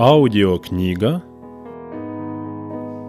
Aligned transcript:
Аудиокнига 0.00 1.24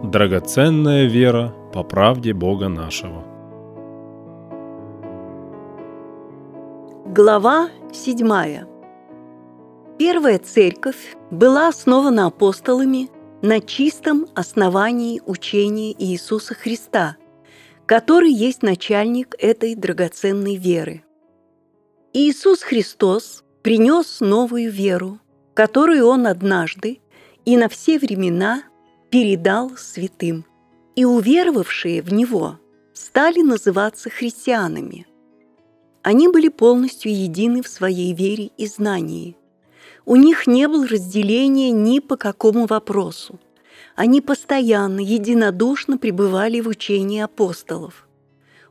«Драгоценная 0.02 1.06
вера 1.06 1.54
по 1.72 1.84
правде 1.84 2.32
Бога 2.32 2.68
нашего». 2.68 3.22
Глава 7.06 7.70
7. 7.92 8.66
Первая 10.00 10.40
церковь 10.40 11.16
была 11.30 11.68
основана 11.68 12.26
апостолами 12.26 13.08
на 13.40 13.60
чистом 13.60 14.26
основании 14.34 15.22
учения 15.24 15.94
Иисуса 15.96 16.54
Христа, 16.54 17.18
который 17.86 18.32
есть 18.32 18.64
начальник 18.64 19.36
этой 19.38 19.76
драгоценной 19.76 20.56
веры. 20.56 21.04
Иисус 22.12 22.62
Христос 22.62 23.44
принес 23.62 24.18
новую 24.18 24.72
веру, 24.72 25.20
которую 25.60 26.06
Он 26.06 26.26
однажды 26.26 27.00
и 27.44 27.58
на 27.58 27.68
все 27.68 27.98
времена 27.98 28.62
передал 29.10 29.76
святым. 29.76 30.46
И 30.96 31.04
уверовавшие 31.04 32.00
в 32.00 32.10
Него 32.14 32.58
стали 32.94 33.42
называться 33.42 34.08
христианами. 34.08 35.06
Они 36.00 36.28
были 36.28 36.48
полностью 36.48 37.14
едины 37.14 37.62
в 37.62 37.68
своей 37.68 38.14
вере 38.14 38.52
и 38.56 38.66
знании. 38.66 39.36
У 40.06 40.16
них 40.16 40.46
не 40.46 40.66
было 40.66 40.88
разделения 40.88 41.72
ни 41.72 41.98
по 41.98 42.16
какому 42.16 42.64
вопросу. 42.64 43.38
Они 43.96 44.22
постоянно, 44.22 45.00
единодушно 45.00 45.98
пребывали 45.98 46.62
в 46.62 46.68
учении 46.68 47.20
апостолов. 47.20 48.08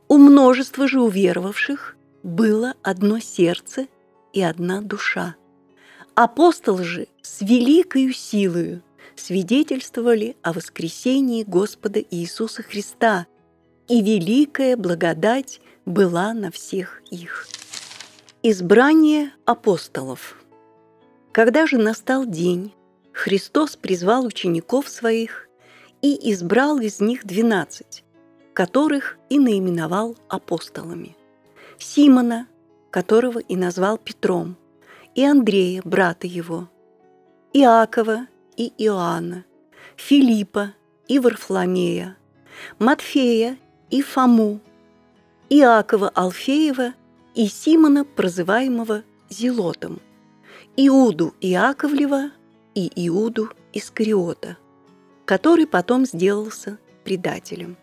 У 0.08 0.18
множества 0.18 0.88
же 0.88 1.00
уверовавших 1.00 1.96
было 2.24 2.74
одно 2.82 3.20
сердце 3.20 3.86
и 4.32 4.42
одна 4.42 4.80
душа. 4.80 5.36
Апостолы 6.14 6.84
же 6.84 7.08
с 7.22 7.40
великою 7.40 8.12
силою 8.12 8.82
свидетельствовали 9.14 10.36
о 10.42 10.52
воскресении 10.52 11.44
Господа 11.44 12.00
Иисуса 12.00 12.62
Христа, 12.62 13.26
и 13.88 14.02
великая 14.02 14.76
благодать 14.76 15.60
была 15.84 16.32
на 16.32 16.50
всех 16.50 17.02
их. 17.10 17.48
Избрание 18.42 19.32
апостолов. 19.44 20.36
Когда 21.32 21.66
же 21.66 21.76
настал 21.76 22.24
день, 22.24 22.72
Христос 23.12 23.76
призвал 23.76 24.24
учеников 24.24 24.88
своих 24.88 25.48
и 26.02 26.32
избрал 26.32 26.78
из 26.78 27.00
них 27.00 27.26
двенадцать, 27.26 28.04
которых 28.54 29.18
и 29.28 29.38
наименовал 29.38 30.16
апостолами. 30.28 31.16
Симона, 31.78 32.46
которого 32.90 33.38
и 33.40 33.56
назвал 33.56 33.98
Петром, 33.98 34.56
и 35.14 35.24
Андрея, 35.24 35.82
брата 35.84 36.26
его, 36.26 36.68
Иакова 37.52 38.26
и 38.56 38.72
Иоанна, 38.78 39.44
Филиппа 39.96 40.74
и 41.08 41.18
Варфломея, 41.18 42.16
Матфея 42.78 43.58
и 43.90 44.02
Фому, 44.02 44.60
Иакова 45.48 46.10
Алфеева 46.14 46.94
и 47.34 47.48
Симона, 47.48 48.04
прозываемого 48.04 49.02
Зелотом, 49.28 50.00
Иуду 50.76 51.34
Иаковлева 51.40 52.30
и 52.74 52.90
Иуду 53.06 53.50
Искариота, 53.72 54.56
который 55.24 55.66
потом 55.66 56.06
сделался 56.06 56.78
предателем. 57.04 57.76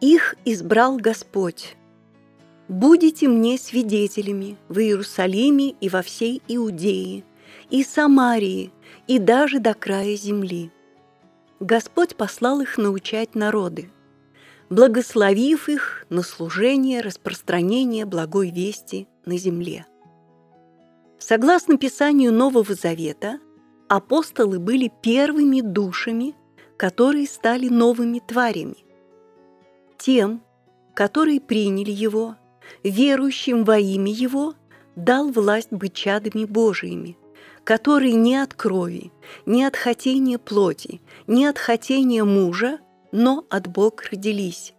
Их 0.00 0.34
избрал 0.44 0.96
Господь, 0.96 1.76
будете 2.68 3.28
мне 3.28 3.58
свидетелями 3.58 4.56
в 4.68 4.78
Иерусалиме 4.78 5.70
и 5.70 5.88
во 5.88 6.02
всей 6.02 6.42
Иудее, 6.48 7.24
и 7.70 7.82
Самарии, 7.82 8.72
и 9.06 9.18
даже 9.18 9.60
до 9.60 9.74
края 9.74 10.16
земли. 10.16 10.70
Господь 11.60 12.16
послал 12.16 12.60
их 12.60 12.76
научать 12.76 13.34
народы, 13.34 13.90
благословив 14.68 15.68
их 15.68 16.06
на 16.10 16.22
служение 16.22 17.00
распространения 17.00 18.04
благой 18.04 18.50
вести 18.50 19.08
на 19.24 19.38
земле. 19.38 19.86
Согласно 21.18 21.78
Писанию 21.78 22.32
Нового 22.32 22.74
Завета, 22.74 23.40
апостолы 23.88 24.58
были 24.58 24.92
первыми 25.02 25.60
душами, 25.60 26.34
которые 26.76 27.26
стали 27.26 27.68
новыми 27.68 28.18
тварями. 28.18 28.84
Тем, 29.96 30.42
которые 30.94 31.40
приняли 31.40 31.90
Его– 31.90 32.36
верующим 32.82 33.64
во 33.64 33.78
имя 33.78 34.12
Его 34.12 34.54
дал 34.96 35.30
власть 35.30 35.72
быть 35.72 35.94
чадами 35.94 36.44
Божиими, 36.44 37.16
которые 37.64 38.14
не 38.14 38.36
от 38.36 38.54
крови, 38.54 39.12
не 39.44 39.64
от 39.64 39.76
хотения 39.76 40.38
плоти, 40.38 41.00
не 41.26 41.46
от 41.46 41.58
хотения 41.58 42.24
мужа, 42.24 42.78
но 43.12 43.44
от 43.50 43.66
Бога 43.66 44.04
родились. 44.10 44.74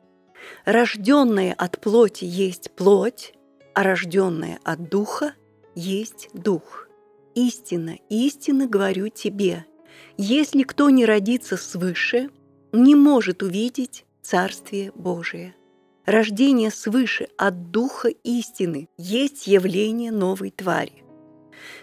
Рожденная 0.66 1.54
от 1.54 1.80
плоти 1.80 2.26
есть 2.26 2.72
плоть, 2.72 3.34
а 3.74 3.84
рожденная 3.84 4.60
от 4.64 4.90
духа 4.90 5.34
есть 5.76 6.30
дух. 6.34 6.88
Истина, 7.36 7.98
истинно 8.10 8.68
говорю 8.68 9.10
тебе, 9.10 9.66
если 10.18 10.64
кто 10.64 10.90
не 10.90 11.06
родится 11.06 11.58
свыше, 11.58 12.30
не 12.72 12.96
может 12.96 13.44
увидеть 13.44 14.06
Царствие 14.22 14.92
Божие. 14.94 15.56
Рождение 16.08 16.72
свыше 16.72 17.28
от 17.38 17.70
Духа 17.72 18.08
истины 18.08 18.88
есть 18.98 19.46
явление 19.46 20.10
новой 20.10 20.52
твари. 20.52 21.04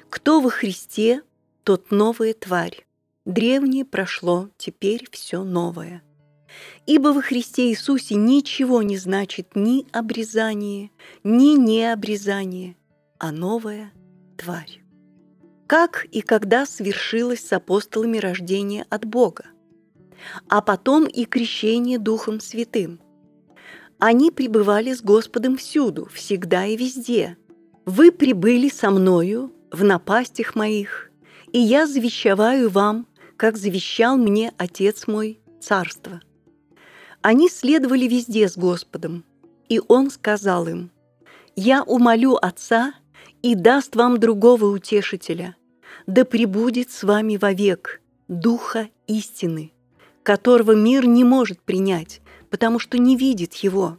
Кто 0.09 0.41
во 0.41 0.49
Христе, 0.49 1.21
тот 1.63 1.91
новая 1.91 2.33
тварь. 2.33 2.87
Древнее 3.27 3.85
прошло, 3.85 4.49
теперь 4.57 5.07
все 5.11 5.45
новое. 5.45 6.03
Ибо 6.87 7.09
во 7.09 7.21
Христе 7.21 7.69
Иисусе 7.69 8.15
ничего 8.15 8.81
не 8.81 8.97
значит 8.97 9.51
ни 9.55 9.87
обрезание, 9.93 10.91
ни 11.23 11.59
необрезание, 11.59 12.79
а 13.19 13.31
новая 13.31 13.93
тварь. 14.39 14.81
Как 15.67 16.07
и 16.07 16.23
когда 16.23 16.65
свершилось 16.65 17.47
с 17.47 17.53
апостолами 17.53 18.17
рождение 18.17 18.87
от 18.89 19.05
Бога, 19.05 19.45
а 20.49 20.63
потом 20.63 21.05
и 21.05 21.27
крещение 21.27 21.99
Духом 21.99 22.41
Святым– 22.41 23.01
они 23.99 24.31
пребывали 24.31 24.93
с 24.93 25.03
Господом 25.03 25.57
всюду, 25.57 26.09
всегда 26.13 26.67
и 26.67 26.77
везде. 26.77 27.37
Вы 27.87 28.13
прибыли 28.13 28.69
со 28.69 28.91
мною 28.91 29.53
в 29.71 29.85
напастях 29.85 30.55
моих, 30.55 31.11
и 31.53 31.59
я 31.59 31.87
завещеваю 31.87 32.71
вам, 32.71 33.07
как 33.37 33.57
завещал 33.57 34.17
мне 34.17 34.53
Отец 34.59 35.07
мой, 35.07 35.41
царство. 35.61 36.21
Они 37.23 37.49
следовали 37.49 38.07
везде 38.07 38.49
с 38.49 38.57
Господом, 38.57 39.25
и 39.69 39.81
Он 39.89 40.11
сказал 40.11 40.67
им, 40.69 40.91
«Я 41.57 41.83
умолю 41.83 42.37
Отца 42.37 42.95
и 43.43 43.55
даст 43.55 43.97
вам 43.97 44.19
другого 44.19 44.67
утешителя, 44.67 45.57
да 46.07 46.25
пребудет 46.25 46.91
с 46.91 47.03
вами 47.03 47.37
вовек 47.37 48.01
Духа 48.29 48.89
истины, 49.07 49.73
которого 50.23 50.73
мир 50.73 51.07
не 51.07 51.25
может 51.25 51.61
принять, 51.61 52.21
потому 52.55 52.79
что 52.79 52.99
не 52.99 53.17
видит 53.17 53.55
его 53.55 53.97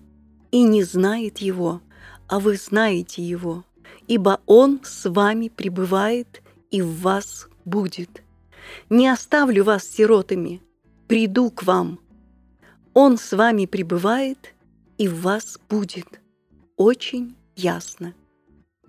и 0.49 0.63
не 0.63 0.81
знает 0.81 1.39
его, 1.39 1.81
а 2.29 2.39
вы 2.39 2.55
знаете 2.55 3.21
его, 3.21 3.65
ибо 4.07 4.39
он 4.45 4.79
с 4.81 5.09
вами 5.09 5.49
пребывает 5.49 6.41
и 6.71 6.81
в 6.81 7.01
вас 7.01 7.49
будет. 7.65 8.23
Не 8.89 9.09
оставлю 9.09 9.65
вас 9.65 9.85
сиротами, 9.85 10.61
приду 11.09 11.51
к 11.51 11.63
вам. 11.63 11.99
Он 12.93 13.17
с 13.17 13.35
вами 13.35 13.65
пребывает 13.65 14.53
и 14.97 15.09
в 15.09 15.19
вас 15.23 15.59
будет. 15.67 16.21
Очень 16.77 17.35
ясно. 17.57 18.13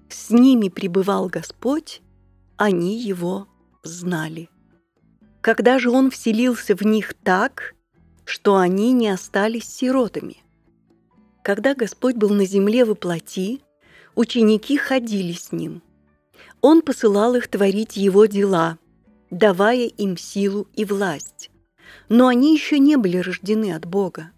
С 0.09 0.31
ними 0.31 0.69
пребывал 0.69 1.27
Господь, 1.27 2.03
они 2.56 3.00
его 3.00 3.48
знали. 3.83 4.48
Когда 5.41 5.80
же 5.80 5.91
он 5.91 6.12
вселился 6.12 6.77
в 6.77 6.83
них 6.83 7.15
так, 7.15 7.74
что 8.26 8.56
они 8.56 8.92
не 8.92 9.08
остались 9.08 9.64
сиротами. 9.64 10.38
Когда 11.42 11.74
Господь 11.74 12.16
был 12.16 12.30
на 12.30 12.44
земле 12.44 12.84
во 12.84 12.96
плоти, 12.96 13.60
ученики 14.16 14.76
ходили 14.76 15.32
с 15.32 15.52
Ним. 15.52 15.80
Он 16.60 16.82
посылал 16.82 17.36
их 17.36 17.46
творить 17.46 17.96
Его 17.96 18.26
дела, 18.26 18.78
давая 19.30 19.86
им 19.86 20.16
силу 20.16 20.66
и 20.74 20.84
власть. 20.84 21.50
Но 22.08 22.26
они 22.26 22.52
еще 22.52 22.80
не 22.80 22.96
были 22.96 23.18
рождены 23.18 23.72
от 23.72 23.86
Бога. 23.86 24.32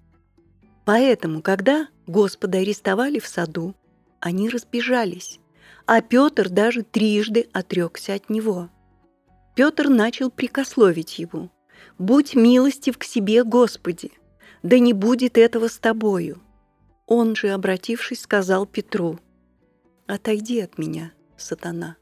Поэтому, 0.84 1.40
когда 1.40 1.88
Господа 2.06 2.58
арестовали 2.58 3.18
в 3.18 3.26
саду, 3.26 3.74
они 4.20 4.50
разбежались, 4.50 5.40
а 5.86 6.02
Петр 6.02 6.50
даже 6.50 6.82
трижды 6.82 7.48
отрекся 7.54 8.14
от 8.14 8.28
него. 8.28 8.68
Петр 9.54 9.88
начал 9.88 10.30
прикословить 10.30 11.18
его– 11.18 11.50
«Будь 11.98 12.34
милостив 12.34 12.96
к 12.98 13.04
себе, 13.04 13.44
Господи, 13.44 14.12
да 14.62 14.78
не 14.78 14.92
будет 14.92 15.36
этого 15.36 15.68
с 15.68 15.78
тобою». 15.78 16.40
Он 17.06 17.34
же, 17.34 17.50
обратившись, 17.50 18.22
сказал 18.22 18.66
Петру, 18.66 19.18
«Отойди 20.06 20.60
от 20.60 20.78
меня, 20.78 21.12
сатана, 21.36 21.96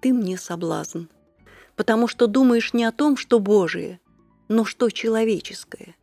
ты 0.00 0.12
мне 0.12 0.36
соблазн. 0.36 1.04
потому 1.76 2.08
что 2.08 2.26
думаешь 2.26 2.72
не 2.72 2.84
о 2.84 2.92
том, 2.92 3.16
что 3.16 3.40
Божие, 3.40 4.00
но 4.48 4.64
что 4.64 4.90
человеческое. 4.90 5.96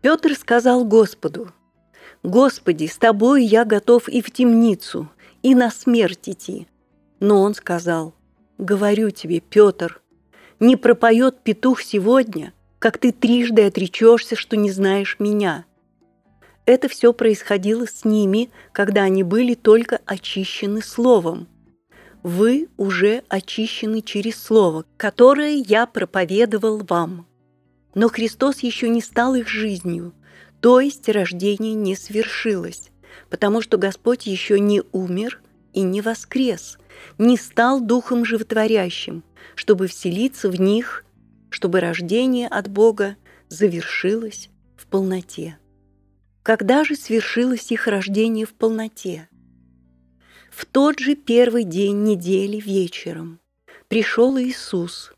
Петр 0.00 0.34
сказал 0.34 0.84
Господу, 0.84 1.52
«Господи, 2.22 2.86
с 2.86 2.96
тобой 2.98 3.44
я 3.44 3.64
готов 3.64 4.08
и 4.08 4.20
в 4.20 4.30
темницу, 4.30 5.10
и 5.42 5.54
на 5.54 5.70
смерть 5.70 6.28
идти». 6.28 6.68
Но 7.20 7.40
он 7.40 7.54
сказал, 7.54 8.14
«Говорю 8.58 9.10
тебе, 9.10 9.40
Петр, 9.40 10.01
не 10.62 10.76
пропоет 10.76 11.42
петух 11.42 11.82
сегодня, 11.82 12.54
как 12.78 12.96
ты 12.96 13.12
трижды 13.12 13.66
отречешься, 13.66 14.36
что 14.36 14.56
не 14.56 14.70
знаешь 14.70 15.16
меня». 15.18 15.66
Это 16.64 16.88
все 16.88 17.12
происходило 17.12 17.86
с 17.86 18.04
ними, 18.04 18.50
когда 18.70 19.02
они 19.02 19.24
были 19.24 19.54
только 19.54 20.00
очищены 20.06 20.80
Словом. 20.80 21.48
Вы 22.22 22.68
уже 22.76 23.24
очищены 23.28 24.00
через 24.00 24.40
Слово, 24.40 24.84
которое 24.96 25.54
я 25.54 25.86
проповедовал 25.86 26.78
вам. 26.88 27.26
Но 27.96 28.08
Христос 28.08 28.60
еще 28.60 28.88
не 28.88 29.00
стал 29.00 29.34
их 29.34 29.48
жизнью, 29.48 30.14
то 30.60 30.78
есть 30.78 31.08
рождение 31.08 31.74
не 31.74 31.96
свершилось, 31.96 32.90
потому 33.28 33.60
что 33.60 33.76
Господь 33.76 34.26
еще 34.26 34.60
не 34.60 34.82
умер 34.92 35.40
и 35.72 35.82
не 35.82 36.00
воскрес, 36.00 36.78
не 37.18 37.36
стал 37.36 37.80
Духом 37.80 38.24
Животворящим, 38.24 39.24
чтобы 39.54 39.86
вселиться 39.86 40.50
в 40.50 40.60
них, 40.60 41.04
чтобы 41.50 41.80
рождение 41.80 42.48
от 42.48 42.68
Бога 42.68 43.16
завершилось 43.48 44.48
в 44.76 44.86
полноте. 44.86 45.58
Когда 46.42 46.84
же 46.84 46.96
свершилось 46.96 47.70
их 47.70 47.86
рождение 47.86 48.46
в 48.46 48.54
полноте? 48.54 49.28
В 50.50 50.66
тот 50.66 50.98
же 50.98 51.14
первый 51.14 51.64
день 51.64 52.02
недели 52.02 52.58
вечером 52.60 53.40
пришел 53.88 54.38
Иисус 54.38 55.12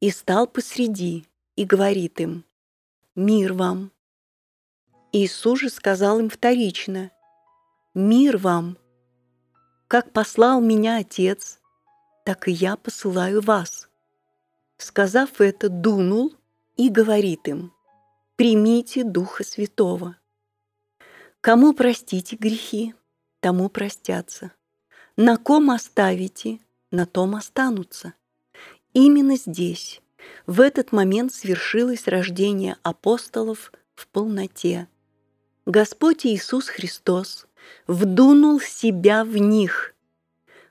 и 0.00 0.10
стал 0.10 0.46
посреди 0.46 1.26
и 1.56 1.64
говорит 1.64 2.20
им 2.20 2.44
«Мир 3.14 3.52
вам». 3.52 3.92
Иисус 5.12 5.60
же 5.60 5.70
сказал 5.70 6.18
им 6.20 6.28
вторично 6.28 7.10
«Мир 7.94 8.36
вам! 8.36 8.78
Как 9.88 10.12
послал 10.12 10.60
меня 10.60 10.98
Отец, 10.98 11.57
так 12.28 12.46
и 12.46 12.50
я 12.50 12.76
посылаю 12.76 13.40
вас». 13.40 13.88
Сказав 14.76 15.40
это, 15.40 15.70
дунул 15.70 16.34
и 16.76 16.90
говорит 16.90 17.48
им 17.48 17.72
«Примите 18.36 19.02
Духа 19.02 19.44
Святого». 19.44 20.14
Кому 21.40 21.72
простите 21.72 22.36
грехи, 22.36 22.94
тому 23.40 23.70
простятся. 23.70 24.52
На 25.16 25.38
ком 25.38 25.70
оставите, 25.70 26.60
на 26.90 27.06
том 27.06 27.34
останутся. 27.34 28.12
Именно 28.92 29.36
здесь, 29.36 30.02
в 30.46 30.60
этот 30.60 30.92
момент 30.92 31.32
свершилось 31.32 32.06
рождение 32.06 32.76
апостолов 32.82 33.72
в 33.94 34.06
полноте. 34.06 34.86
Господь 35.64 36.26
Иисус 36.26 36.68
Христос 36.68 37.46
вдунул 37.86 38.60
себя 38.60 39.24
в 39.24 39.34
них. 39.38 39.94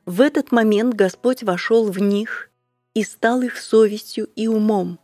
В 0.07 0.21
этот 0.21 0.51
момент 0.51 0.95
Господь 0.95 1.43
вошел 1.43 1.91
в 1.91 1.99
них 1.99 2.49
и 2.95 3.03
стал 3.03 3.43
их 3.43 3.57
совестью 3.57 4.27
и 4.35 4.47
умом. 4.47 4.99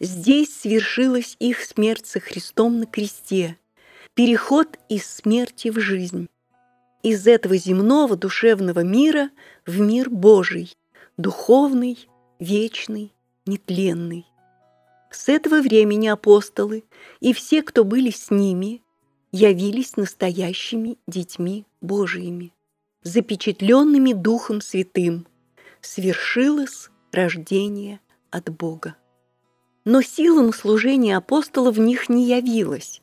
Здесь 0.00 0.60
свершилась 0.60 1.36
их 1.38 1.60
смерть 1.60 2.06
со 2.06 2.20
Христом 2.20 2.80
на 2.80 2.86
кресте– 2.86 3.58
переход 4.18 4.80
из 4.88 5.06
смерти 5.06 5.68
в 5.68 5.78
жизнь, 5.78 6.28
из 7.04 7.28
этого 7.28 7.56
земного 7.56 8.16
душевного 8.16 8.80
мира 8.80 9.30
в 9.64 9.78
мир 9.78 10.10
Божий, 10.10 10.76
духовный, 11.16 12.08
вечный, 12.40 13.12
нетленный. 13.46 14.26
С 15.12 15.28
этого 15.28 15.60
времени 15.60 16.08
апостолы 16.08 16.82
и 17.20 17.32
все, 17.32 17.62
кто 17.62 17.84
были 17.84 18.10
с 18.10 18.32
ними, 18.32 18.82
явились 19.30 19.96
настоящими 19.96 20.98
детьми 21.06 21.64
Божиими, 21.80 22.52
запечатленными 23.02 24.12
Духом 24.12 24.60
Святым. 24.60 25.26
Свершилось 25.80 26.90
рождение 27.12 28.00
от 28.30 28.50
Бога. 28.50 28.96
Но 29.84 30.02
силам 30.02 30.52
служения 30.52 31.16
апостолов 31.16 31.76
в 31.76 31.80
них 31.80 32.08
не 32.08 32.26
явилось, 32.26 33.00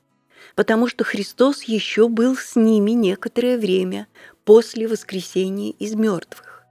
потому 0.56 0.88
что 0.88 1.04
Христос 1.04 1.64
еще 1.64 2.08
был 2.10 2.36
с 2.36 2.56
ними 2.56 2.92
некоторое 2.92 3.58
время 3.58 4.08
после 4.44 4.88
воскресения 4.88 5.72
из 5.72 5.96
мертвых. 5.96 6.64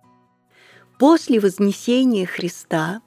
После 0.99 1.41
вознесения 1.41 2.27
Христа 2.27 3.03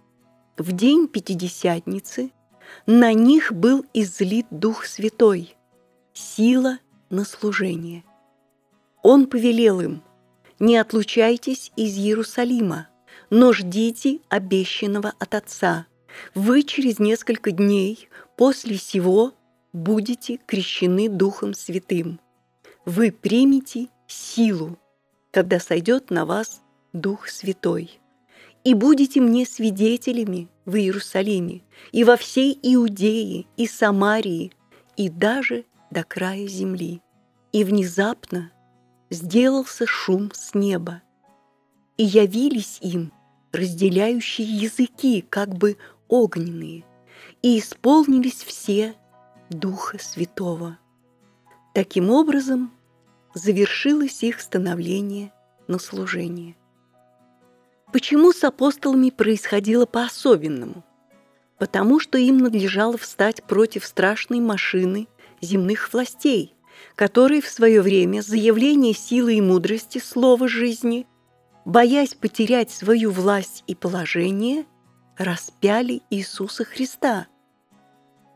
в 0.57 0.71
день 0.73 1.07
Пятидесятницы 1.07 2.31
на 2.85 3.13
них 3.13 3.53
был 3.53 3.85
излит 3.93 4.45
Дух 4.51 4.85
Святой, 4.85 5.55
сила 6.13 6.79
на 7.09 7.23
служение. 7.23 8.03
Он 9.03 9.27
повелел 9.27 9.79
им, 9.79 10.03
не 10.59 10.77
отлучайтесь 10.77 11.71
из 11.75 11.97
Иерусалима, 11.97 12.87
но 13.29 13.53
ждите 13.53 14.19
обещанного 14.29 15.13
от 15.19 15.35
Отца. 15.35 15.87
Вы 16.33 16.63
через 16.63 16.99
несколько 16.99 17.51
дней 17.51 18.09
после 18.35 18.77
сего 18.77 19.33
будете 19.73 20.39
крещены 20.45 21.09
Духом 21.09 21.53
Святым. 21.53 22.19
Вы 22.85 23.11
примете 23.11 23.87
силу, 24.07 24.77
когда 25.31 25.59
сойдет 25.59 26.09
на 26.09 26.25
вас 26.25 26.61
Дух 26.93 27.27
Святой. 27.27 27.99
И 28.63 28.73
будете 28.73 29.21
мне 29.21 29.45
свидетелями 29.45 30.49
в 30.65 30.75
Иерусалиме 30.75 31.61
и 31.91 32.03
во 32.03 32.17
всей 32.17 32.57
Иудее 32.61 33.45
и 33.55 33.67
Самарии 33.67 34.51
и 34.95 35.09
даже 35.09 35.65
до 35.91 36.03
края 36.03 36.47
земли. 36.47 37.01
И 37.51 37.63
внезапно 37.63 38.51
сделался 39.09 39.85
шум 39.85 40.31
с 40.33 40.53
неба, 40.53 41.01
и 41.97 42.03
явились 42.03 42.79
им 42.81 43.11
разделяющие 43.51 44.47
языки, 44.47 45.25
как 45.29 45.55
бы 45.55 45.77
огненные, 46.07 46.83
и 47.41 47.59
исполнились 47.59 48.43
все 48.43 48.95
Духа 49.49 49.97
Святого. 49.99 50.77
Таким 51.73 52.09
образом, 52.09 52.71
завершилось 53.33 54.23
их 54.23 54.41
становление 54.41 55.31
на 55.67 55.79
служение. 55.79 56.55
Почему 57.93 58.33
с 58.33 58.43
апостолами 58.43 59.09
происходило 59.09 59.85
по-особенному? 59.85 60.83
Потому 61.57 61.99
что 61.99 62.17
им 62.17 62.39
надлежало 62.39 62.97
встать 62.97 63.43
против 63.43 63.85
страшной 63.85 64.39
машины 64.39 65.07
земных 65.41 65.91
властей, 65.93 66.53
которые 66.95 67.41
в 67.41 67.49
свое 67.49 67.81
время 67.81 68.21
заявление 68.21 68.93
силы 68.93 69.35
и 69.35 69.41
мудрости 69.41 69.99
слова 69.99 70.47
жизни, 70.47 71.07
боясь 71.65 72.13
потерять 72.13 72.71
свою 72.71 73.11
власть 73.11 73.63
и 73.67 73.75
положение, 73.75 74.65
распяли 75.17 76.01
Иисуса 76.09 76.63
Христа– 76.63 77.27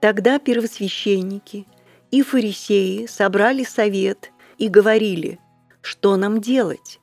Тогда 0.01 0.39
первосвященники 0.39 1.67
и 2.09 2.23
фарисеи 2.23 3.05
собрали 3.05 3.63
совет 3.63 4.31
и 4.57 4.67
говорили, 4.67 5.39
что 5.81 6.17
нам 6.17 6.41
делать? 6.41 6.99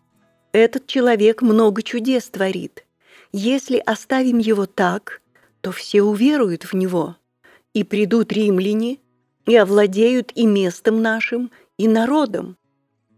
Этот 0.51 0.89
человек 0.89 1.41
много 1.41 1.83
чудес 1.83 2.29
творит. 2.29 2.85
Если 3.31 3.79
оставим 3.79 4.39
его 4.39 4.67
так, 4.67 5.23
то 5.61 5.71
все 5.71 6.03
уверуют 6.03 6.65
в 6.65 6.75
него, 6.75 7.17
и 7.73 7.85
придут 7.85 8.33
римляне, 8.33 8.99
и 9.49 9.57
овладеют 9.57 10.31
и 10.35 10.47
местом 10.47 11.01
нашим, 11.01 11.51
и 11.79 11.89
народом. 11.89 12.59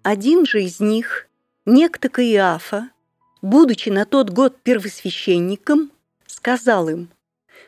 Один 0.05 0.47
же 0.47 0.63
из 0.63 0.79
них, 0.79 1.27
некто 1.67 2.09
Каиафа, 2.09 2.91
будучи 3.43 3.89
на 3.89 4.05
тот 4.05 4.31
год 4.31 4.57
первосвященником, 4.63 5.91
сказал 6.27 6.89
им, 6.89 7.11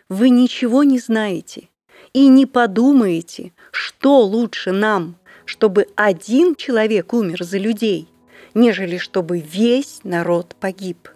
«Вы 0.09 0.31
ничего 0.31 0.85
не 0.85 1.01
знаете, 1.01 1.71
и 2.13 2.29
не 2.29 2.47
подумаете, 2.47 3.53
что 3.73 4.21
лучше 4.21 4.71
нам, 4.71 5.17
чтобы 5.45 5.89
один 5.97 6.55
человек 6.55 7.13
умер 7.13 7.43
за 7.43 7.59
людей, 7.59 8.09
нежели 8.55 8.97
чтобы 8.97 9.41
весь 9.41 10.01
народ 10.05 10.55
погиб. 10.61 11.09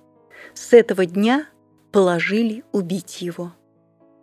С 0.52 0.72
этого 0.72 1.06
дня 1.06 1.46
положили 1.92 2.64
убить 2.72 3.22
его. 3.22 3.52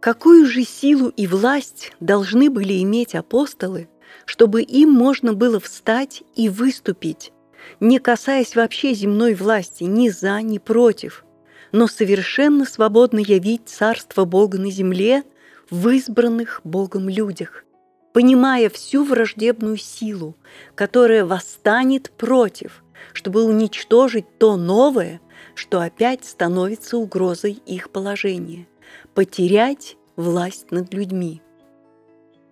Какую 0.03 0.47
же 0.47 0.65
силу 0.65 1.07
и 1.15 1.27
власть 1.27 1.93
должны 2.01 2.49
были 2.49 2.83
иметь 2.83 3.15
апостолы, 3.15 3.87
чтобы 4.25 4.61
им 4.61 4.91
можно 4.91 5.33
было 5.33 5.61
встать 5.61 6.23
и 6.35 6.49
выступить, 6.49 7.31
не 7.79 7.99
касаясь 7.99 8.53
вообще 8.57 8.93
земной 8.93 9.33
власти 9.33 9.85
ни 9.85 10.09
за, 10.09 10.41
ни 10.41 10.57
против, 10.57 11.23
но 11.71 11.87
совершенно 11.87 12.65
свободно 12.65 13.19
явить 13.19 13.69
Царство 13.69 14.25
Бога 14.25 14.57
на 14.57 14.69
земле 14.69 15.23
в 15.69 15.87
избранных 15.87 16.59
Богом 16.65 17.07
людях, 17.07 17.63
понимая 18.11 18.69
всю 18.69 19.05
враждебную 19.05 19.77
силу, 19.77 20.35
которая 20.75 21.23
восстанет 21.23 22.11
против, 22.11 22.83
чтобы 23.13 23.45
уничтожить 23.45 24.37
то 24.37 24.57
новое, 24.57 25.21
что 25.55 25.79
опять 25.79 26.25
становится 26.25 26.97
угрозой 26.97 27.53
их 27.65 27.89
положения– 27.89 28.67
потерять 29.13 29.97
власть 30.15 30.71
над 30.71 30.93
людьми. 30.93 31.41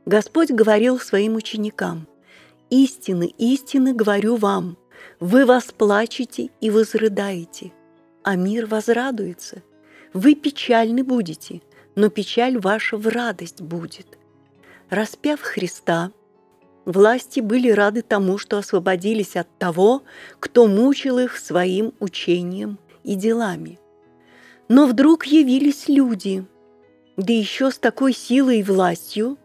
Господь 0.06 0.52
говорил 0.52 1.00
своим 1.00 1.36
ученикам, 1.36 2.08
«Истины, 2.70 3.34
истины 3.38 3.94
говорю 3.94 4.36
вам, 4.36 4.78
вы 5.20 5.46
восплачете 5.46 6.50
и 6.62 6.70
возрыдаете, 6.70 7.74
а 8.24 8.36
мир 8.36 8.66
возрадуется. 8.66 9.62
Вы 10.14 10.36
печальны 10.36 11.04
будете, 11.04 11.62
но 11.96 12.10
печаль 12.10 12.58
ваша 12.58 12.98
в 12.98 13.08
радость 13.08 13.62
будет». 13.62 14.18
Распяв 14.90 15.42
Христа, 15.42 16.12
власти 16.86 17.40
были 17.40 17.70
рады 17.70 18.02
тому, 18.02 18.38
что 18.38 18.58
освободились 18.58 19.36
от 19.36 19.48
того, 19.58 20.04
кто 20.40 20.68
мучил 20.68 21.18
их 21.18 21.38
своим 21.38 21.94
учением 22.00 22.78
и 23.04 23.16
делами. 23.16 23.81
Но 24.74 24.88
вдруг 24.88 25.26
явились 25.26 25.90
люди, 25.90 26.46
да 27.18 27.34
еще 27.34 27.72
с 27.72 27.78
такой 27.78 28.14
силой 28.14 28.60
и 28.60 28.64
властью, 28.64 29.38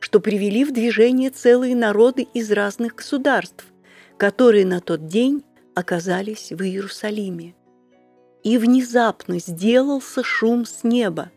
что 0.00 0.18
привели 0.18 0.64
в 0.64 0.72
движение 0.72 1.30
целые 1.30 1.76
народы 1.76 2.26
из 2.34 2.50
разных 2.50 2.96
государств, 2.96 3.64
которые 4.16 4.66
на 4.66 4.80
тот 4.80 5.06
день 5.06 5.44
оказались 5.76 6.50
в 6.50 6.60
Иерусалиме. 6.60 7.54
И 8.42 8.58
внезапно 8.58 9.38
сделался 9.38 10.24
шум 10.24 10.66
с 10.66 10.82
неба, 10.82 11.30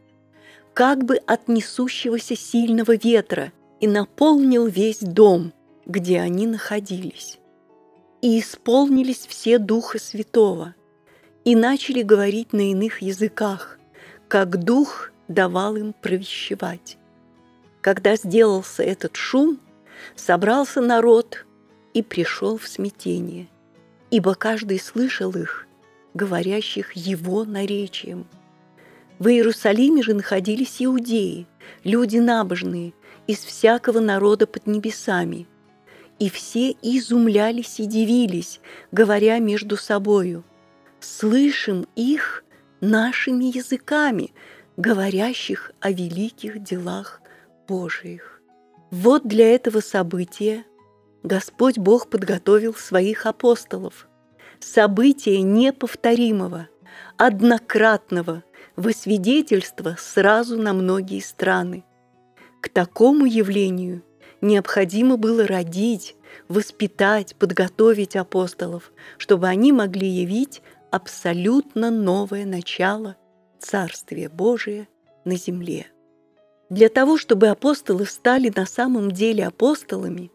как 0.73 1.05
бы 1.05 1.17
от 1.17 1.47
несущегося 1.47 2.35
сильного 2.35 2.95
ветра, 2.95 3.53
и 3.79 3.85
наполнил 3.85 4.65
весь 4.65 5.01
дом, 5.01 5.53
где 5.85 6.19
они 6.19 6.47
находились. 6.47 7.37
И 8.23 8.39
исполнились 8.39 9.27
все 9.27 9.59
Духа 9.59 9.99
Святого, 9.99 10.73
и 11.45 11.55
начали 11.55 12.01
говорить 12.01 12.53
на 12.53 12.71
иных 12.71 13.01
языках, 13.01 13.77
как 14.27 14.63
Дух 14.63 15.11
давал 15.27 15.75
им 15.75 15.93
провещевать. 15.93 16.97
Когда 17.81 18.15
сделался 18.15 18.81
этот 18.81 19.15
шум, 19.15 19.59
собрался 20.15 20.81
народ 20.81 21.45
и 21.93 22.01
пришел 22.01 22.57
в 22.57 22.67
смятение, 22.67 23.47
ибо 24.09 24.33
каждый 24.33 24.79
слышал 24.79 25.31
их, 25.31 25.67
говорящих 26.15 26.93
его 26.93 27.45
наречием. 27.45 28.25
В 29.19 29.27
Иерусалиме 29.27 30.01
же 30.01 30.15
находились 30.15 30.77
иудеи, 30.79 31.45
люди 31.83 32.17
набожные, 32.17 32.93
из 33.27 33.39
всякого 33.39 33.99
народа 33.99 34.47
под 34.47 34.67
небесами. 34.67 35.47
И 36.17 36.29
все 36.29 36.71
изумлялись 36.81 37.79
и 37.79 37.85
дивились, 37.85 38.59
говоря 38.91 39.39
между 39.39 39.77
собою, 39.77 40.43
«Слышим 41.05 41.87
их 41.95 42.43
нашими 42.81 43.45
языками, 43.45 44.33
говорящих 44.75 45.71
о 45.79 45.91
великих 45.91 46.63
делах 46.63 47.21
Божиих. 47.67 48.41
Вот 48.89 49.27
для 49.27 49.53
этого 49.53 49.81
события 49.81 50.65
Господь 51.21 51.77
Бог 51.77 52.09
подготовил 52.09 52.73
своих 52.73 53.27
апостолов. 53.27 54.07
Событие 54.59 55.43
неповторимого, 55.43 56.69
однократного, 57.17 58.43
во 58.75 58.91
свидетельство 58.91 59.95
сразу 59.99 60.57
на 60.57 60.73
многие 60.73 61.19
страны. 61.19 61.85
К 62.61 62.69
такому 62.69 63.25
явлению 63.25 64.01
необходимо 64.41 65.17
было 65.17 65.45
родить, 65.45 66.15
воспитать, 66.47 67.35
подготовить 67.35 68.15
апостолов, 68.15 68.91
чтобы 69.17 69.47
они 69.47 69.71
могли 69.71 70.07
явить 70.07 70.61
абсолютно 70.95 71.91
новое 71.91 72.45
начало 72.45 73.17
Царствия 73.59 74.29
Божия 74.29 74.87
на 75.25 75.35
земле. 75.35 75.87
Для 76.69 76.87
того, 76.87 77.17
чтобы 77.17 77.49
апостолы 77.49 78.05
стали 78.05 78.49
на 78.55 78.65
самом 78.65 79.11
деле 79.11 79.45
апостолами, 79.45 80.31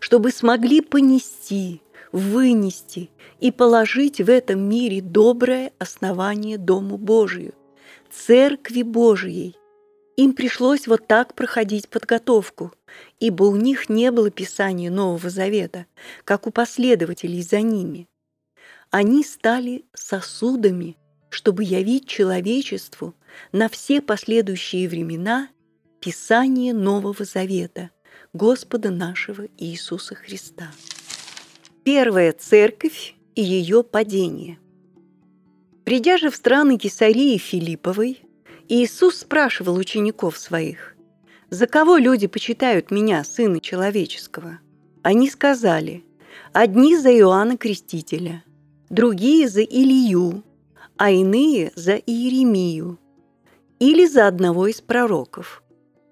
чтобы 0.00 0.32
смогли 0.32 0.80
понести, 0.80 1.80
вынести 2.10 3.10
и 3.38 3.52
положить 3.52 4.20
в 4.20 4.28
этом 4.28 4.68
мире 4.68 5.00
доброе 5.00 5.72
основание 5.78 6.58
Дому 6.58 6.98
Божию, 6.98 7.54
Церкви 8.10 8.82
Божией, 8.82 9.56
им 10.16 10.32
пришлось 10.34 10.88
вот 10.88 11.06
так 11.06 11.36
проходить 11.36 11.88
подготовку, 11.88 12.72
ибо 13.20 13.44
у 13.44 13.54
них 13.54 13.88
не 13.88 14.10
было 14.10 14.30
Писания 14.32 14.90
Нового 14.90 15.30
Завета, 15.30 15.86
как 16.24 16.48
у 16.48 16.50
последователей 16.50 17.42
за 17.42 17.60
ними. 17.60 18.09
Они 18.90 19.22
стали 19.22 19.84
сосудами, 19.94 20.96
чтобы 21.28 21.62
явить 21.62 22.08
человечеству 22.08 23.14
на 23.52 23.68
все 23.68 24.00
последующие 24.00 24.88
времена 24.88 25.48
Писание 26.00 26.74
Нового 26.74 27.24
Завета 27.24 27.90
Господа 28.32 28.90
нашего 28.90 29.46
Иисуса 29.58 30.16
Христа. 30.16 30.72
Первая 31.84 32.32
церковь 32.32 33.14
и 33.36 33.42
ее 33.42 33.84
падение. 33.84 34.58
Придя 35.84 36.18
же 36.18 36.30
в 36.30 36.34
страны 36.34 36.76
Кесарии 36.76 37.38
Филипповой, 37.38 38.22
Иисус 38.68 39.18
спрашивал 39.18 39.76
учеников 39.76 40.36
своих, 40.36 40.96
«За 41.48 41.68
кого 41.68 41.96
люди 41.96 42.26
почитают 42.26 42.90
меня, 42.90 43.22
Сына 43.22 43.60
Человеческого?» 43.60 44.58
Они 45.02 45.30
сказали, 45.30 46.04
«Одни 46.52 46.96
за 46.96 47.16
Иоанна 47.16 47.56
Крестителя, 47.56 48.44
другие 48.90 49.48
за 49.48 49.62
Илью, 49.62 50.42
а 50.96 51.10
иные 51.10 51.72
за 51.74 51.94
Иеремию 51.94 52.98
или 53.78 54.06
за 54.06 54.26
одного 54.26 54.66
из 54.66 54.80
пророков». 54.80 55.62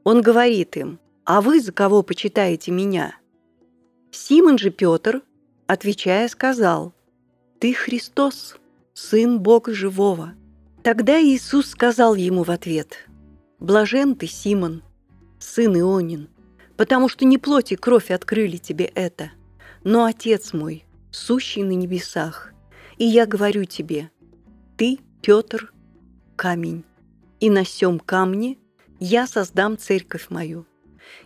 Он 0.05 0.23
говорит 0.23 0.77
им, 0.77 0.99
«А 1.25 1.43
вы 1.43 1.61
за 1.61 1.73
кого 1.73 2.03
почитаете 2.03 2.71
меня?» 2.71 3.15
Симон 4.11 4.57
же 4.57 4.71
Петр, 4.71 5.23
отвечая, 5.67 6.29
сказал, 6.29 6.95
«Ты 7.59 7.75
Христос, 7.75 8.57
Сын 8.95 9.39
Бога 9.39 9.75
Живого». 9.75 10.35
Тогда 10.83 11.21
Иисус 11.21 11.69
сказал 11.69 12.15
ему 12.15 12.45
в 12.45 12.51
ответ, 12.51 13.07
«Блажен 13.61 14.15
ты, 14.15 14.27
Симон, 14.27 14.83
сын 15.39 15.79
Ионин, 15.79 16.29
потому 16.77 17.09
что 17.09 17.25
не 17.27 17.37
плоть 17.37 17.73
и 17.73 17.77
кровь 17.77 18.11
открыли 18.11 18.57
тебе 18.57 18.87
это, 18.87 19.33
но 19.85 20.05
Отец 20.05 20.55
мой, 20.55 20.85
сущий 21.11 21.63
на 21.63 21.73
небесах. 21.73 22.53
И 22.99 23.05
я 23.05 23.27
говорю 23.27 23.65
тебе, 23.65 24.11
ты, 24.77 24.99
Петр, 25.23 25.73
камень, 26.35 26.85
и 27.39 27.49
на 27.49 27.65
сем 27.65 28.01
камне 28.01 28.59
я 28.99 29.29
создам 29.29 29.79
церковь 29.79 30.31
мою, 30.31 30.67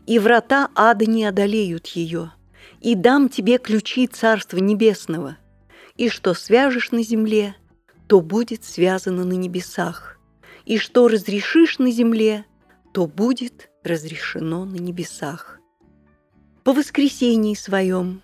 и 0.07 0.19
врата 0.19 0.69
ада 0.75 1.07
не 1.07 1.25
одолеют 1.25 1.87
ее, 1.89 2.33
и 2.83 2.95
дам 2.95 3.31
тебе 3.31 3.57
ключи 3.57 4.07
Царства 4.07 4.59
Небесного, 4.59 5.39
и 5.97 6.11
что 6.11 6.35
свяжешь 6.35 6.91
на 6.91 7.03
земле, 7.03 7.57
то 8.07 8.21
будет 8.21 8.65
связано 8.65 9.25
на 9.25 9.33
небесах, 9.33 10.19
и 10.67 10.77
что 10.77 11.09
разрешишь 11.09 11.79
на 11.79 11.91
земле, 11.91 12.45
то 12.93 13.07
будет 13.07 13.71
разрешено 13.83 14.67
на 14.67 14.77
небесах. 14.77 15.59
По 16.65 16.75
воскресении 16.75 17.55
своем 17.55 18.21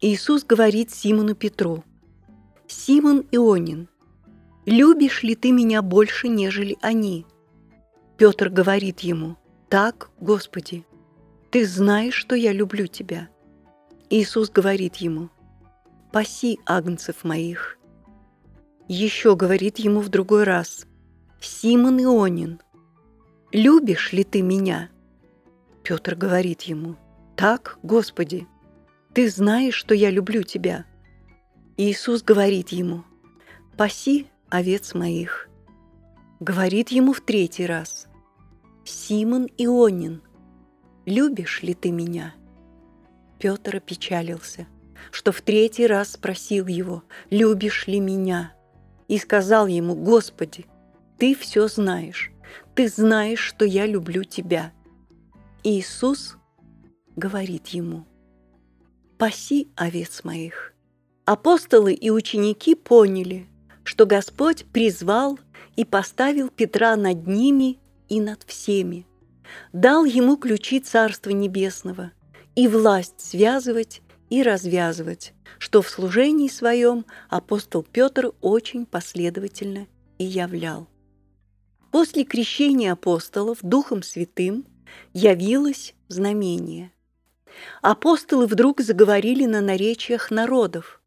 Иисус 0.00 0.44
говорит 0.44 0.90
Симону 0.90 1.34
Петру, 1.34 1.84
«Симон 2.68 3.24
Ионин, 3.30 3.88
любишь 4.64 5.22
ли 5.22 5.36
ты 5.36 5.52
меня 5.52 5.82
больше, 5.82 6.28
нежели 6.28 6.76
они?» 6.82 7.24
Петр 8.16 8.48
говорит 8.48 9.00
ему, 9.00 9.36
«Так, 9.68 10.10
Господи, 10.20 10.84
ты 11.50 11.64
знаешь, 11.64 12.14
что 12.14 12.34
я 12.34 12.52
люблю 12.52 12.88
тебя». 12.88 13.28
Иисус 14.10 14.50
говорит 14.50 14.96
ему, 14.96 15.30
«Паси 16.12 16.58
агнцев 16.66 17.22
моих». 17.22 17.78
Еще 18.88 19.36
говорит 19.36 19.78
ему 19.78 20.00
в 20.00 20.08
другой 20.08 20.42
раз, 20.42 20.86
«Симон 21.40 22.02
Ионин, 22.02 22.60
любишь 23.52 24.12
ли 24.12 24.24
ты 24.24 24.42
меня?» 24.42 24.90
Петр 25.84 26.16
говорит 26.16 26.62
ему, 26.62 26.96
«Так, 27.36 27.78
Господи, 27.84 28.48
ты 29.12 29.30
знаешь, 29.30 29.74
что 29.74 29.94
я 29.94 30.10
люблю 30.10 30.42
тебя». 30.42 30.84
Иисус 31.78 32.22
говорит 32.22 32.70
ему, 32.70 33.04
«Паси 33.76 34.28
овец 34.48 34.94
моих». 34.94 35.50
Говорит 36.40 36.88
ему 36.88 37.12
в 37.12 37.20
третий 37.20 37.66
раз, 37.66 38.06
«Симон 38.86 39.50
Ионин, 39.58 40.22
любишь 41.04 41.62
ли 41.62 41.74
ты 41.74 41.90
меня?» 41.90 42.34
Петр 43.38 43.76
опечалился, 43.76 44.66
что 45.10 45.32
в 45.32 45.42
третий 45.42 45.86
раз 45.86 46.12
спросил 46.12 46.66
его, 46.66 47.02
«Любишь 47.28 47.86
ли 47.86 48.00
меня?» 48.00 48.54
И 49.06 49.18
сказал 49.18 49.66
ему, 49.66 49.94
«Господи, 49.94 50.64
ты 51.18 51.34
все 51.34 51.68
знаешь, 51.68 52.32
ты 52.74 52.88
знаешь, 52.88 53.40
что 53.40 53.66
я 53.66 53.84
люблю 53.84 54.24
тебя». 54.24 54.72
Иисус 55.62 56.38
говорит 57.16 57.66
ему, 57.68 58.06
«Паси 59.18 59.68
овец 59.76 60.24
моих». 60.24 60.75
Апостолы 61.26 61.92
и 61.92 62.08
ученики 62.08 62.76
поняли, 62.76 63.48
что 63.82 64.06
Господь 64.06 64.64
призвал 64.66 65.40
и 65.74 65.84
поставил 65.84 66.50
Петра 66.50 66.94
над 66.94 67.26
ними 67.26 67.80
и 68.08 68.20
над 68.20 68.44
всеми, 68.44 69.08
дал 69.72 70.04
ему 70.04 70.36
ключи 70.36 70.78
Царства 70.78 71.30
Небесного 71.30 72.12
и 72.54 72.68
власть 72.68 73.20
связывать 73.20 74.02
и 74.30 74.44
развязывать, 74.44 75.34
что 75.58 75.82
в 75.82 75.88
служении 75.88 76.46
своем 76.46 77.04
апостол 77.28 77.82
Петр 77.82 78.32
очень 78.40 78.86
последовательно 78.86 79.88
и 80.18 80.24
являл. 80.24 80.86
После 81.90 82.22
крещения 82.22 82.92
апостолов 82.92 83.58
Духом 83.62 84.04
Святым 84.04 84.64
явилось 85.12 85.96
знамение. 86.06 86.92
Апостолы 87.82 88.46
вдруг 88.46 88.80
заговорили 88.80 89.44
на 89.44 89.60
наречиях 89.60 90.30
народов, 90.30 91.02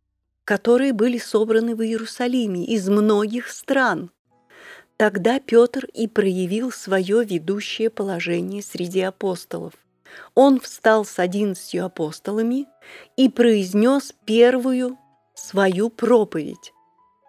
которые 0.50 0.94
были 0.94 1.20
собраны 1.20 1.76
в 1.76 1.84
Иерусалиме 1.84 2.66
из 2.66 2.90
многих 2.90 3.50
стран. 3.50 4.10
Тогда 4.98 5.40
Петр 5.40 5.86
и 5.94 6.08
проявил 6.08 6.72
свое 6.72 7.24
ведущее 7.24 7.92
положение 7.92 8.64
среди 8.64 9.02
апостолов. 9.02 9.74
Он 10.34 10.60
встал 10.60 11.06
с 11.06 11.20
одиннадцатью 11.20 11.86
апостолами 11.86 12.66
и 13.16 13.30
произнес 13.30 14.12
первую 14.26 14.98
свою 15.36 15.92
проповедь, 15.92 16.74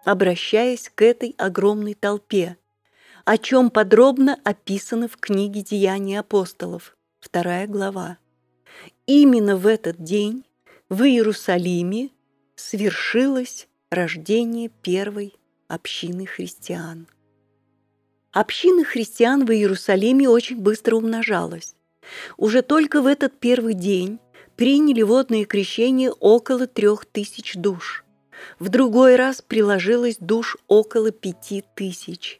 обращаясь 0.03 0.89
к 0.89 1.03
этой 1.03 1.35
огромной 1.37 1.93
толпе, 1.93 2.57
о 3.23 3.37
чем 3.37 3.69
подробно 3.69 4.39
описано 4.43 5.07
в 5.07 5.17
книге 5.17 5.61
«Деяния 5.61 6.21
апостолов», 6.21 6.97
вторая 7.19 7.67
глава. 7.67 8.17
Именно 9.05 9.57
в 9.57 9.67
этот 9.67 10.03
день 10.03 10.43
в 10.89 11.03
Иерусалиме 11.03 12.09
свершилось 12.61 13.67
рождение 13.89 14.69
первой 14.69 15.33
общины 15.67 16.25
христиан. 16.25 17.07
Община 18.31 18.85
христиан 18.85 19.45
в 19.45 19.51
Иерусалиме 19.51 20.29
очень 20.29 20.57
быстро 20.57 20.95
умножалась. 20.95 21.75
Уже 22.37 22.61
только 22.61 23.01
в 23.01 23.07
этот 23.07 23.39
первый 23.39 23.73
день 23.73 24.19
приняли 24.55 25.01
водное 25.01 25.45
крещение 25.45 26.11
около 26.11 26.67
трех 26.67 27.05
тысяч 27.05 27.55
душ. 27.55 28.05
В 28.57 28.69
другой 28.69 29.15
раз 29.17 29.41
приложилось 29.41 30.17
душ 30.19 30.57
около 30.67 31.11
пяти 31.11 31.63
тысяч. 31.75 32.39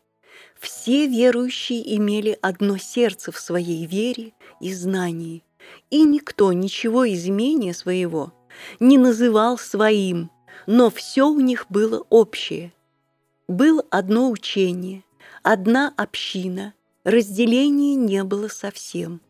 Все 0.60 1.08
верующие 1.08 1.96
имели 1.98 2.38
одно 2.42 2.78
сердце 2.78 3.32
в 3.32 3.40
своей 3.40 3.86
вере 3.86 4.34
и 4.60 4.74
знании, 4.74 5.44
и 5.90 6.04
никто 6.04 6.54
ничего 6.54 7.04
из 7.04 7.28
имения 7.28 7.74
своего 7.74 8.34
не 8.80 8.98
называл 8.98 9.58
своим, 9.58 10.32
но 10.68 10.90
все 10.90 11.28
у 11.28 11.40
них 11.40 11.66
было 11.70 12.06
общее. 12.10 12.74
Было 13.48 13.84
одно 13.90 14.30
учение, 14.30 15.04
одна 15.44 15.94
община, 15.98 16.74
разделения 17.04 17.96
не 17.96 18.24
было 18.24 18.48
совсем. 18.48 19.22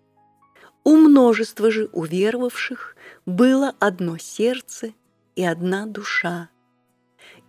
У 0.84 0.96
множества 0.96 1.72
же 1.72 1.90
уверовавших 1.94 2.96
было 3.26 3.74
одно 3.80 4.18
сердце 4.18 4.94
и 5.36 5.44
одна 5.44 5.86
душа. 5.86 6.50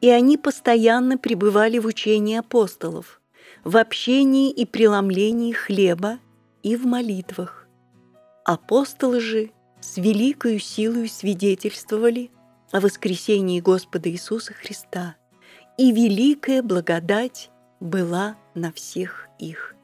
И 0.00 0.08
они 0.08 0.36
постоянно 0.36 1.16
пребывали 1.18 1.78
в 1.78 1.86
учении 1.86 2.36
апостолов– 2.36 3.20
в 3.64 3.76
общении 3.76 4.50
и 4.50 4.66
преломлении 4.66 5.52
хлеба 5.52 6.18
и 6.62 6.76
в 6.76 6.84
молитвах. 6.84 7.66
Апостолы 8.44 9.20
же 9.20 9.50
с 9.82 9.98
великою 9.98 10.58
силою 10.58 11.08
свидетельствовали 11.08 12.30
о 12.70 12.80
воскресении 12.80 13.60
Господа 13.60 14.08
Иисуса 14.08 14.54
Христа, 14.54 15.16
и 15.76 15.92
великая 15.92 16.62
благодать 16.62 17.50
была 17.80 18.36
на 18.54 18.72
всех 18.72 19.28
их. 19.38 19.74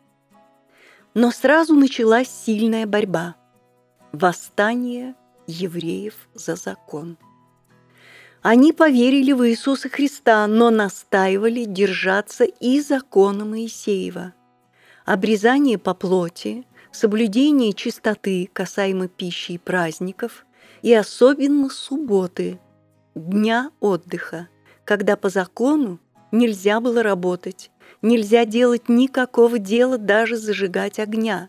Но 1.15 1.31
сразу 1.31 1.75
началась 1.75 2.29
сильная 2.29 2.87
борьба– 2.87 3.37
восстание 4.13 5.15
евреев 5.47 6.15
за 6.35 6.57
закон– 6.57 7.19
они 8.43 8.73
поверили 8.73 9.33
в 9.33 9.47
Иисуса 9.49 9.89
Христа, 9.89 10.47
но 10.47 10.71
настаивали 10.71 11.65
держаться 11.65 12.45
и 12.45 12.81
закона 12.81 13.45
Моисеева. 13.45 14.33
Обрезание 15.05 15.79
по 15.79 15.95
плоти, 15.95 16.67
соблюдение 16.93 17.73
чистоты 17.73 18.49
касаемо 18.53 19.09
пищи 19.09 19.53
и 19.53 19.59
праздников, 19.59 20.47
и 20.83 20.95
особенно 20.95 21.69
субботы, 21.71 22.59
дня 23.15 23.71
отдыха, 23.81 24.49
когда 24.85 25.17
по 25.17 25.29
закону 25.29 25.99
нельзя 26.33 26.81
было 26.81 27.03
работать, 27.03 27.71
нельзя 28.03 28.45
делать 28.45 28.89
никакого 28.89 29.59
дела, 29.59 29.99
даже 29.99 30.37
зажигать 30.37 30.99
огня. 30.99 31.49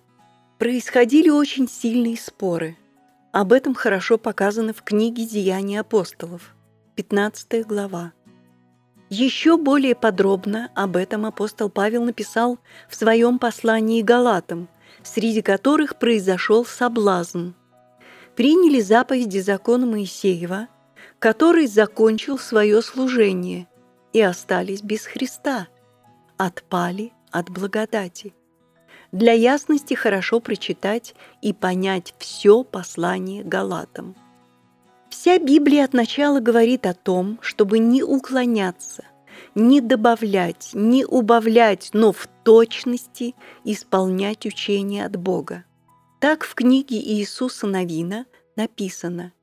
Происходили 0.58 1.30
очень 1.30 1.70
сильные 1.70 2.18
споры. 2.18 2.78
Об 3.32 3.54
этом 3.54 3.76
хорошо 3.76 4.18
показано 4.18 4.74
в 4.74 4.82
книге 4.82 5.26
«Деяния 5.26 5.82
апостолов». 5.82 6.56
15 6.96 7.66
глава. 7.66 8.12
Еще 9.10 9.58
более 9.58 9.96
подробно 9.96 10.70
об 10.76 10.96
этом 10.96 11.26
апостол 11.26 11.70
Павел 11.70 12.04
написал 12.04 12.60
в 12.90 12.96
своем 12.96 13.40
послании 13.40 14.02
Галатам, 14.02 14.68
среди 15.04 15.42
которых 15.42 15.98
произошел 15.98 16.66
соблазн. 16.66 17.52
Приняли 18.36 18.80
заповеди 18.80 19.40
закона 19.40 19.86
Моисеева, 19.86 20.68
который 21.20 21.68
закончил 21.68 22.38
свое 22.38 22.82
служение, 22.82 23.68
и 24.14 24.22
остались 24.22 24.82
без 24.82 25.06
Христа, 25.06 25.68
отпали 26.38 27.12
от 27.32 27.50
благодати. 27.50 28.34
Для 29.12 29.34
ясности 29.34 29.96
хорошо 29.96 30.40
прочитать 30.40 31.16
и 31.42 31.52
понять 31.52 32.14
все 32.20 32.64
послание 32.64 33.44
Галатам. 33.44 34.16
Вся 35.10 35.40
Библия 35.40 35.86
от 35.86 35.94
начала 35.94 36.40
говорит 36.40 36.86
о 36.86 36.94
том, 36.94 37.40
чтобы 37.42 37.80
не 37.80 38.04
уклоняться, 38.04 39.04
не 39.56 39.82
добавлять, 39.82 40.70
не 40.74 41.04
убавлять, 41.06 41.90
но 41.94 42.12
в 42.12 42.28
точности 42.50 43.36
исполнять 43.64 44.48
учение 44.48 45.06
от 45.06 45.16
Бога. 45.16 45.66
Так 46.20 46.44
в 46.44 46.56
книге 46.56 46.98
Иисуса 46.98 47.68
Новина 47.68 48.26
написано 48.56 49.34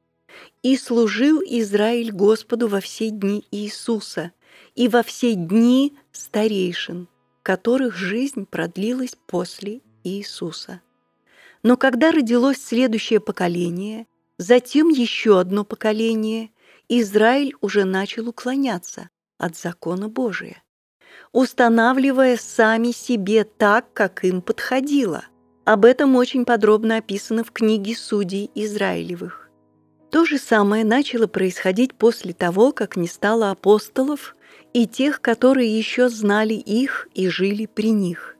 «И 0.65 0.77
служил 0.77 1.41
Израиль 1.41 2.11
Господу 2.11 2.67
во 2.67 2.81
все 2.81 3.11
дни 3.11 3.45
Иисуса 3.53 4.33
и 4.75 4.89
во 4.89 5.05
все 5.05 5.35
дни 5.35 5.97
старейшин, 6.11 7.07
которых 7.45 7.95
жизнь 7.97 8.45
продлилась 8.45 9.17
после 9.27 9.83
Иисуса». 10.03 10.81
Но 11.63 11.77
когда 11.77 12.11
родилось 12.11 12.59
следующее 12.59 13.21
поколение– 13.21 14.07
Затем 14.39 14.91
еще 14.91 15.41
одно 15.41 15.65
поколение, 15.65 16.51
Израиль 16.91 17.55
уже 17.63 17.85
начал 17.85 18.29
уклоняться 18.29 19.09
от 19.39 19.57
закона 19.57 20.11
Божия, 20.11 20.63
устанавливая 21.33 22.37
сами 22.37 22.93
себе 22.93 23.45
так, 23.45 23.93
как 23.93 24.25
им 24.25 24.41
подходило. 24.41 25.25
Об 25.65 25.85
этом 25.85 26.17
очень 26.17 26.45
подробно 26.45 26.99
описано 26.99 27.45
в 27.45 27.53
книге 27.53 27.95
Судей 27.97 28.51
Израилевых. 28.55 29.51
То 30.11 30.25
же 30.25 30.39
самое 30.39 30.85
начало 30.85 31.27
происходить 31.27 31.95
после 31.95 32.33
того, 32.33 32.73
как 32.73 32.97
не 32.97 33.09
стало 33.09 33.51
апостолов 33.51 34.37
и 34.73 34.87
тех, 34.87 35.21
которые 35.21 35.77
еще 35.77 36.09
знали 36.09 36.55
их 36.55 37.09
и 37.15 37.29
жили 37.29 37.67
при 37.67 37.91
них. 37.91 38.37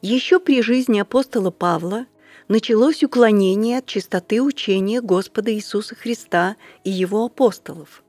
Еще 0.00 0.38
при 0.38 0.62
жизни 0.62 1.00
апостола 1.00 1.50
Павла– 1.50 2.06
началось 2.48 3.04
уклонение 3.04 3.78
от 3.78 3.86
чистоты 3.86 4.42
учения 4.42 5.00
Господа 5.00 5.54
Иисуса 5.54 5.94
Христа 5.94 6.56
и 6.82 6.90
Его 6.90 7.26
апостолов. 7.26 8.02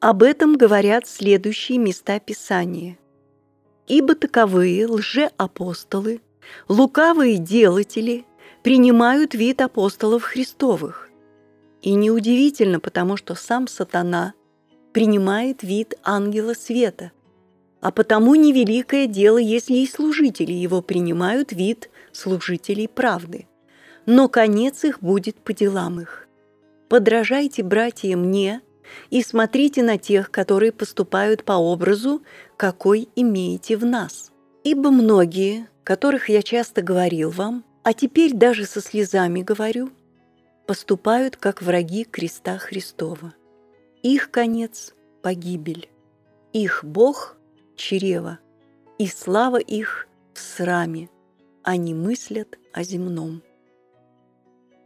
Об 0.00 0.22
этом 0.22 0.56
говорят 0.56 1.08
следующие 1.08 1.78
места 1.78 2.20
Писания. 2.20 2.98
«Ибо 3.88 4.14
таковые 4.14 4.86
лжеапостолы, 4.86 6.20
лукавые 6.68 7.38
делатели 7.38 8.24
принимают 8.62 9.34
вид 9.34 9.60
апостолов 9.60 10.22
Христовых. 10.22 11.08
И 11.80 11.94
неудивительно, 11.94 12.80
потому 12.80 13.16
что 13.16 13.34
сам 13.34 13.66
сатана 13.66 14.34
принимает 14.92 15.62
вид 15.62 15.94
ангела 16.02 16.54
света, 16.54 17.12
а 17.80 17.90
потому 17.90 18.34
невеликое 18.34 19.06
дело, 19.06 19.38
если 19.38 19.74
и 19.74 19.86
служители 19.86 20.52
его 20.52 20.82
принимают 20.82 21.52
вид 21.52 21.88
служителей 22.12 22.88
правды 22.88 23.46
но 24.08 24.26
конец 24.30 24.84
их 24.84 25.02
будет 25.02 25.36
по 25.36 25.52
делам 25.52 26.00
их. 26.00 26.26
Подражайте, 26.88 27.62
братья, 27.62 28.16
мне 28.16 28.62
и 29.10 29.22
смотрите 29.22 29.82
на 29.82 29.98
тех, 29.98 30.30
которые 30.30 30.72
поступают 30.72 31.44
по 31.44 31.52
образу, 31.52 32.22
какой 32.56 33.08
имеете 33.16 33.76
в 33.76 33.84
нас. 33.84 34.32
Ибо 34.64 34.90
многие, 34.90 35.68
которых 35.84 36.28
я 36.28 36.42
часто 36.42 36.82
говорил 36.82 37.30
вам, 37.30 37.64
а 37.82 37.94
теперь 37.94 38.34
даже 38.34 38.66
со 38.66 38.80
слезами 38.80 39.42
говорю, 39.42 39.90
поступают 40.66 41.36
как 41.36 41.62
враги 41.62 42.04
креста 42.04 42.58
Христова. 42.58 43.34
Их 44.02 44.30
конец– 44.30 44.94
погибель. 45.22 45.88
Их 46.52 46.84
Бог 46.84 47.36
чрева, 47.76 48.38
и 48.98 49.06
слава 49.06 49.58
их 49.58 50.08
в 50.34 50.38
сраме, 50.38 51.08
они 51.62 51.94
мыслят 51.94 52.58
о 52.72 52.82
земном. 52.82 53.42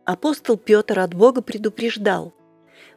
Апостол 0.04 0.56
Петр 0.56 0.98
от 0.98 1.14
Бога 1.14 1.42
предупреждал, 1.42 2.34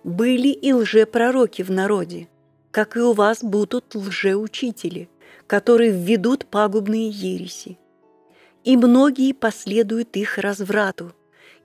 были 0.06 0.50
и 0.50 0.72
лжепророки 0.72 1.64
в 1.64 1.72
народе, 1.72 2.28
как 2.70 2.96
и 2.96 3.00
у 3.00 3.14
вас 3.14 3.44
будут 3.44 3.96
лжеучители, 3.96 5.10
которые 5.48 5.92
введут 5.92 6.46
пагубные 6.46 7.10
ереси. 7.10 7.80
И 8.64 8.78
многие 8.78 9.34
последуют 9.34 10.16
их 10.16 10.38
разврату, 10.38 11.14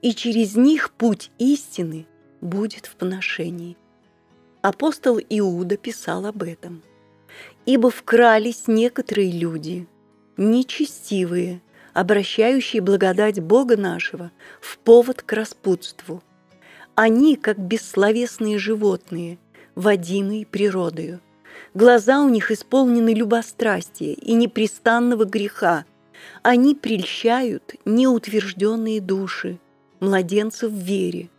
и 0.01 0.15
через 0.15 0.55
них 0.55 0.89
путь 0.89 1.29
истины 1.37 2.07
будет 2.41 2.87
в 2.87 2.95
поношении. 2.95 3.77
Апостол 4.63 5.19
Иуда 5.29 5.77
писал 5.77 6.25
об 6.25 6.41
этом. 6.41 6.81
«Ибо 7.67 7.91
вкрались 7.91 8.63
некоторые 8.65 9.31
люди, 9.31 9.87
нечестивые, 10.37 11.61
обращающие 11.93 12.81
благодать 12.81 13.39
Бога 13.39 13.77
нашего 13.77 14.31
в 14.59 14.79
повод 14.79 15.21
к 15.21 15.31
распутству. 15.31 16.23
Они, 16.95 17.35
как 17.35 17.57
бессловесные 17.57 18.57
животные, 18.57 19.39
водимые 19.75 20.45
природою. 20.45 21.21
Глаза 21.73 22.21
у 22.21 22.29
них 22.29 22.51
исполнены 22.51 23.13
любострастия 23.13 24.13
и 24.13 24.33
непрестанного 24.33 25.25
греха. 25.25 25.85
Они 26.43 26.75
прельщают 26.75 27.75
неутвержденные 27.85 28.99
души, 28.99 29.59
младенцев 29.99 30.71
в 30.71 30.75
вере. 30.75 31.29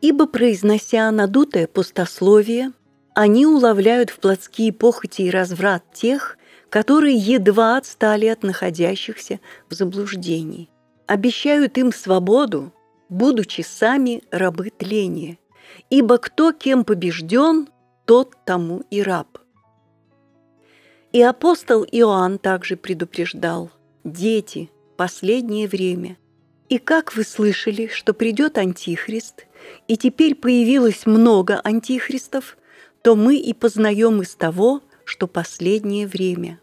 Ибо, 0.00 0.26
произнося 0.26 1.10
надутое 1.10 1.66
пустословие, 1.66 2.72
они 3.14 3.46
уловляют 3.46 4.10
в 4.10 4.18
плотские 4.20 4.72
похоти 4.72 5.22
и 5.22 5.30
разврат 5.30 5.82
тех, 5.92 6.38
которые 6.70 7.16
едва 7.16 7.78
отстали 7.78 8.26
от 8.26 8.42
находящихся 8.42 9.40
в 9.68 9.74
заблуждении. 9.74 10.68
Обещают 11.06 11.78
им 11.78 11.92
свободу, 11.92 12.72
будучи 13.08 13.62
сами 13.62 14.22
рабы 14.30 14.70
тления, 14.70 15.38
ибо 15.90 16.18
кто 16.18 16.52
кем 16.52 16.84
побежден, 16.84 17.68
тот 18.04 18.34
тому 18.44 18.82
и 18.90 19.02
раб. 19.02 19.38
И 21.12 21.22
апостол 21.22 21.84
Иоанн 21.84 22.38
также 22.38 22.76
предупреждал, 22.76 23.70
дети, 24.04 24.70
последнее 24.96 25.66
время. 25.68 26.16
И 26.68 26.78
как 26.78 27.14
вы 27.14 27.22
слышали, 27.22 27.86
что 27.86 28.12
придет 28.12 28.58
Антихрист, 28.58 29.46
и 29.88 29.96
теперь 29.96 30.34
появилось 30.34 31.06
много 31.06 31.60
антихристов, 31.64 32.56
то 33.02 33.14
мы 33.14 33.36
и 33.36 33.52
познаем 33.54 34.22
из 34.22 34.34
того, 34.34 34.82
что 35.04 35.26
последнее 35.26 36.06
время. 36.06 36.60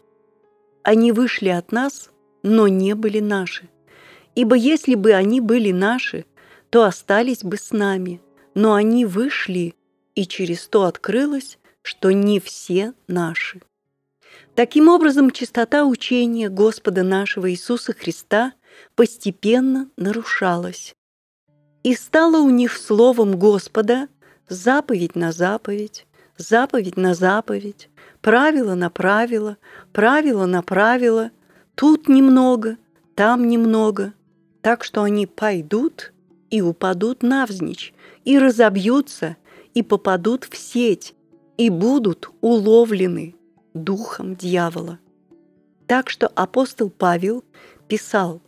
Они 0.82 1.12
вышли 1.12 1.48
от 1.48 1.72
нас, 1.72 2.10
но 2.42 2.68
не 2.68 2.94
были 2.94 3.20
наши. 3.20 3.68
Ибо 4.34 4.54
если 4.54 4.94
бы 4.94 5.12
они 5.12 5.40
были 5.40 5.72
наши, 5.72 6.26
то 6.74 6.82
остались 6.82 7.44
бы 7.44 7.56
с 7.56 7.70
нами, 7.70 8.20
но 8.56 8.74
они 8.74 9.04
вышли, 9.04 9.76
и 10.16 10.26
через 10.26 10.66
то 10.66 10.86
открылось, 10.86 11.56
что 11.82 12.10
не 12.10 12.40
все 12.40 12.94
наши. 13.06 13.62
Таким 14.56 14.88
образом, 14.88 15.30
чистота 15.30 15.84
учения 15.84 16.48
Господа 16.48 17.04
нашего 17.04 17.48
Иисуса 17.52 17.92
Христа 17.92 18.54
постепенно 18.96 19.88
нарушалась. 19.96 20.96
И 21.84 21.94
стало 21.94 22.38
у 22.38 22.50
них 22.50 22.76
словом 22.76 23.38
Господа 23.38 24.08
заповедь 24.48 25.14
на 25.14 25.30
заповедь, 25.30 26.08
заповедь 26.38 26.96
на 26.96 27.14
заповедь, 27.14 27.88
правило 28.20 28.74
на 28.74 28.90
правило, 28.90 29.58
правило 29.92 30.46
на 30.46 30.60
правило, 30.60 31.30
тут 31.76 32.08
немного, 32.08 32.78
там 33.14 33.46
немного, 33.46 34.12
так 34.60 34.82
что 34.82 35.04
они 35.04 35.28
пойдут 35.28 36.10
и 36.54 36.60
упадут 36.60 37.24
навзничь, 37.24 37.92
и 38.24 38.38
разобьются, 38.38 39.36
и 39.74 39.82
попадут 39.82 40.44
в 40.44 40.56
сеть, 40.56 41.12
и 41.56 41.68
будут 41.68 42.30
уловлены 42.42 43.34
духом 43.74 44.36
дьявола. 44.36 45.00
Так 45.88 46.08
что 46.08 46.28
апостол 46.28 46.90
Павел 46.90 47.42
писал 47.88 48.40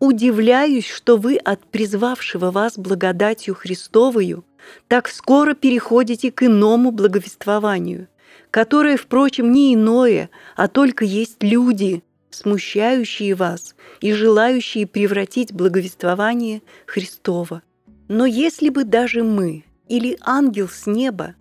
«Удивляюсь, 0.00 0.88
что 0.88 1.16
вы 1.16 1.36
от 1.36 1.64
призвавшего 1.66 2.50
вас 2.50 2.76
благодатью 2.76 3.54
Христовою 3.54 4.44
так 4.88 5.06
скоро 5.06 5.54
переходите 5.54 6.32
к 6.32 6.42
иному 6.42 6.90
благовествованию, 6.90 8.08
которое, 8.50 8.96
впрочем, 8.96 9.52
не 9.52 9.74
иное, 9.74 10.30
а 10.56 10.66
только 10.66 11.04
есть 11.04 11.44
люди, 11.44 12.02
смущающие 12.36 13.34
вас 13.34 13.74
и 14.00 14.12
желающие 14.12 14.86
превратить 14.86 15.52
благовествование 15.52 16.62
Христова. 16.86 17.62
Но 18.08 18.26
если 18.26 18.68
бы 18.68 18.84
даже 18.84 19.22
мы 19.24 19.64
или 19.88 20.18
ангел 20.20 20.68
с 20.68 20.86
неба 20.86 21.34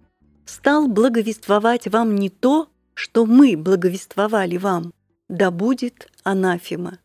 стал 0.45 0.88
благовествовать 0.88 1.88
вам 1.88 2.15
не 2.15 2.29
то, 2.29 2.69
что 2.93 3.25
мы 3.25 3.58
благовествовали 3.58 4.58
вам, 4.58 4.93
да 5.27 5.51
будет 5.51 6.08
анафема. 6.23 6.99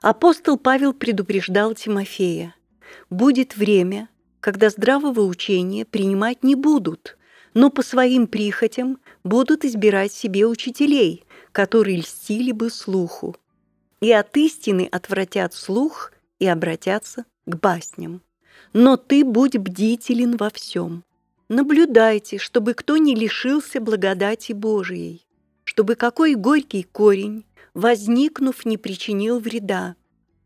Апостол 0.00 0.56
Павел 0.56 0.92
предупреждал 0.92 1.74
Тимофея, 1.74 2.54
будет 3.10 3.56
время, 3.56 4.08
когда 4.40 4.70
здравого 4.70 5.22
учения 5.22 5.84
принимать 5.84 6.44
не 6.44 6.54
будут, 6.54 7.16
но 7.54 7.70
по 7.70 7.82
своим 7.82 8.26
прихотям 8.26 8.98
будут 9.24 9.64
избирать 9.64 10.12
себе 10.12 10.46
учителей, 10.46 11.24
которые 11.52 11.98
льстили 11.98 12.52
бы 12.52 12.70
слуху, 12.70 13.36
и 14.00 14.10
от 14.10 14.36
истины 14.36 14.88
отвратят 14.90 15.54
слух 15.54 16.12
и 16.38 16.46
обратятся 16.46 17.24
к 17.46 17.56
басням. 17.56 18.22
Но 18.72 18.96
ты 18.96 19.24
будь 19.24 19.56
бдителен 19.56 20.36
во 20.36 20.50
всем. 20.50 21.04
Наблюдайте, 21.48 22.38
чтобы 22.38 22.74
кто 22.74 22.96
не 22.96 23.14
лишился 23.14 23.80
благодати 23.80 24.52
Божией, 24.52 25.26
чтобы 25.64 25.94
какой 25.94 26.34
горький 26.34 26.82
корень, 26.82 27.44
возникнув, 27.74 28.64
не 28.64 28.78
причинил 28.78 29.38
вреда, 29.38 29.94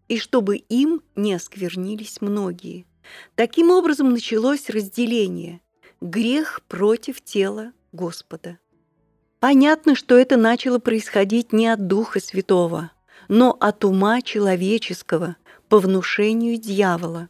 и 0.08 0.18
чтобы 0.18 0.56
им 0.56 1.02
не 1.14 1.34
осквернились 1.34 2.20
многие. 2.20 2.86
Таким 3.36 3.70
образом 3.70 4.10
началось 4.10 4.68
разделение– 4.68 5.60
грех 6.00 6.60
против 6.68 7.20
тела 7.22 7.72
Господа. 7.92 8.58
Понятно, 9.46 9.94
что 9.94 10.18
это 10.18 10.36
начало 10.36 10.80
происходить 10.80 11.52
не 11.52 11.68
от 11.68 11.86
Духа 11.86 12.18
Святого, 12.18 12.90
но 13.28 13.56
от 13.60 13.84
ума 13.84 14.20
человеческого 14.20 15.36
по 15.68 15.78
внушению 15.78 16.56
дьявола. 16.58 17.28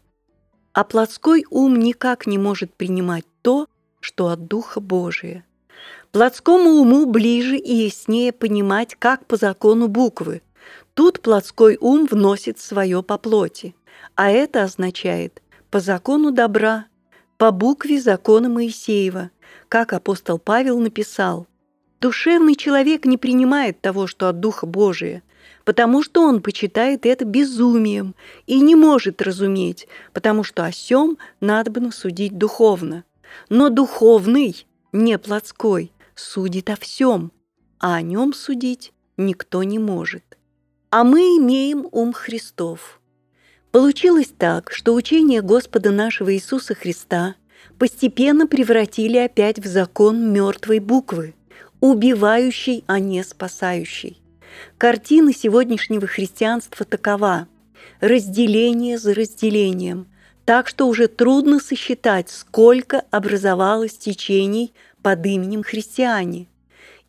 А 0.72 0.84
плотской 0.84 1.44
ум 1.50 1.78
никак 1.78 2.26
не 2.26 2.38
может 2.38 2.72
принимать 2.72 3.26
то, 3.42 3.66
что 4.00 4.28
от 4.28 4.46
Духа 4.46 4.80
Божия. 4.80 5.44
Плотскому 6.10 6.80
уму 6.80 7.04
ближе 7.04 7.58
и 7.58 7.84
яснее 7.84 8.32
понимать, 8.32 8.94
как 8.94 9.26
по 9.26 9.36
закону 9.36 9.86
буквы. 9.86 10.40
Тут 10.94 11.20
плотской 11.20 11.76
ум 11.78 12.06
вносит 12.06 12.58
свое 12.58 13.02
по 13.02 13.18
плоти, 13.18 13.76
а 14.14 14.30
это 14.30 14.62
означает 14.62 15.42
по 15.70 15.80
закону 15.80 16.30
добра, 16.30 16.86
по 17.36 17.50
букве 17.50 18.00
закона 18.00 18.48
Моисеева, 18.48 19.32
как 19.68 19.92
апостол 19.92 20.38
Павел 20.38 20.80
написал. 20.80 21.46
Душевный 22.00 22.54
человек 22.54 23.04
не 23.04 23.16
принимает 23.16 23.80
того, 23.80 24.06
что 24.06 24.28
от 24.28 24.40
Духа 24.40 24.66
Божия, 24.66 25.22
потому 25.64 26.02
что 26.02 26.22
он 26.22 26.42
почитает 26.42 27.06
это 27.06 27.24
безумием 27.24 28.14
и 28.46 28.60
не 28.60 28.74
может 28.74 29.22
разуметь, 29.22 29.88
потому 30.12 30.44
что 30.44 30.64
о 30.64 30.72
сем 30.72 31.18
надо 31.40 31.90
судить 31.90 32.36
духовно. 32.36 33.04
Но 33.48 33.70
духовный, 33.70 34.66
не 34.92 35.18
плотской, 35.18 35.92
судит 36.14 36.70
о 36.70 36.76
всем, 36.76 37.32
а 37.78 37.96
о 37.96 38.02
нем 38.02 38.32
судить 38.32 38.92
никто 39.16 39.62
не 39.62 39.78
может. 39.78 40.22
А 40.90 41.04
мы 41.04 41.38
имеем 41.38 41.86
ум 41.90 42.12
Христов– 42.12 43.00
Получилось 43.76 44.32
так, 44.38 44.72
что 44.72 44.94
учение 44.94 45.42
Господа 45.42 45.90
нашего 45.90 46.34
Иисуса 46.34 46.74
Христа 46.74 47.34
постепенно 47.78 48.46
превратили 48.46 49.18
опять 49.18 49.58
в 49.58 49.66
закон 49.66 50.32
мертвой 50.32 50.78
буквы, 50.78 51.34
убивающей, 51.80 52.84
а 52.86 52.98
не 52.98 53.22
спасающей. 53.22 54.20
Картина 54.78 55.32
сегодняшнего 55.32 56.06
христианства 56.06 56.84
такова– 56.86 57.48
разделение 58.00 58.98
за 58.98 59.14
разделением, 59.14 60.08
так 60.44 60.68
что 60.68 60.86
уже 60.86 61.08
трудно 61.08 61.60
сосчитать, 61.60 62.30
сколько 62.30 63.02
образовалось 63.10 63.96
течений 63.96 64.72
под 65.02 65.24
именем 65.26 65.62
христиане. 65.62 66.46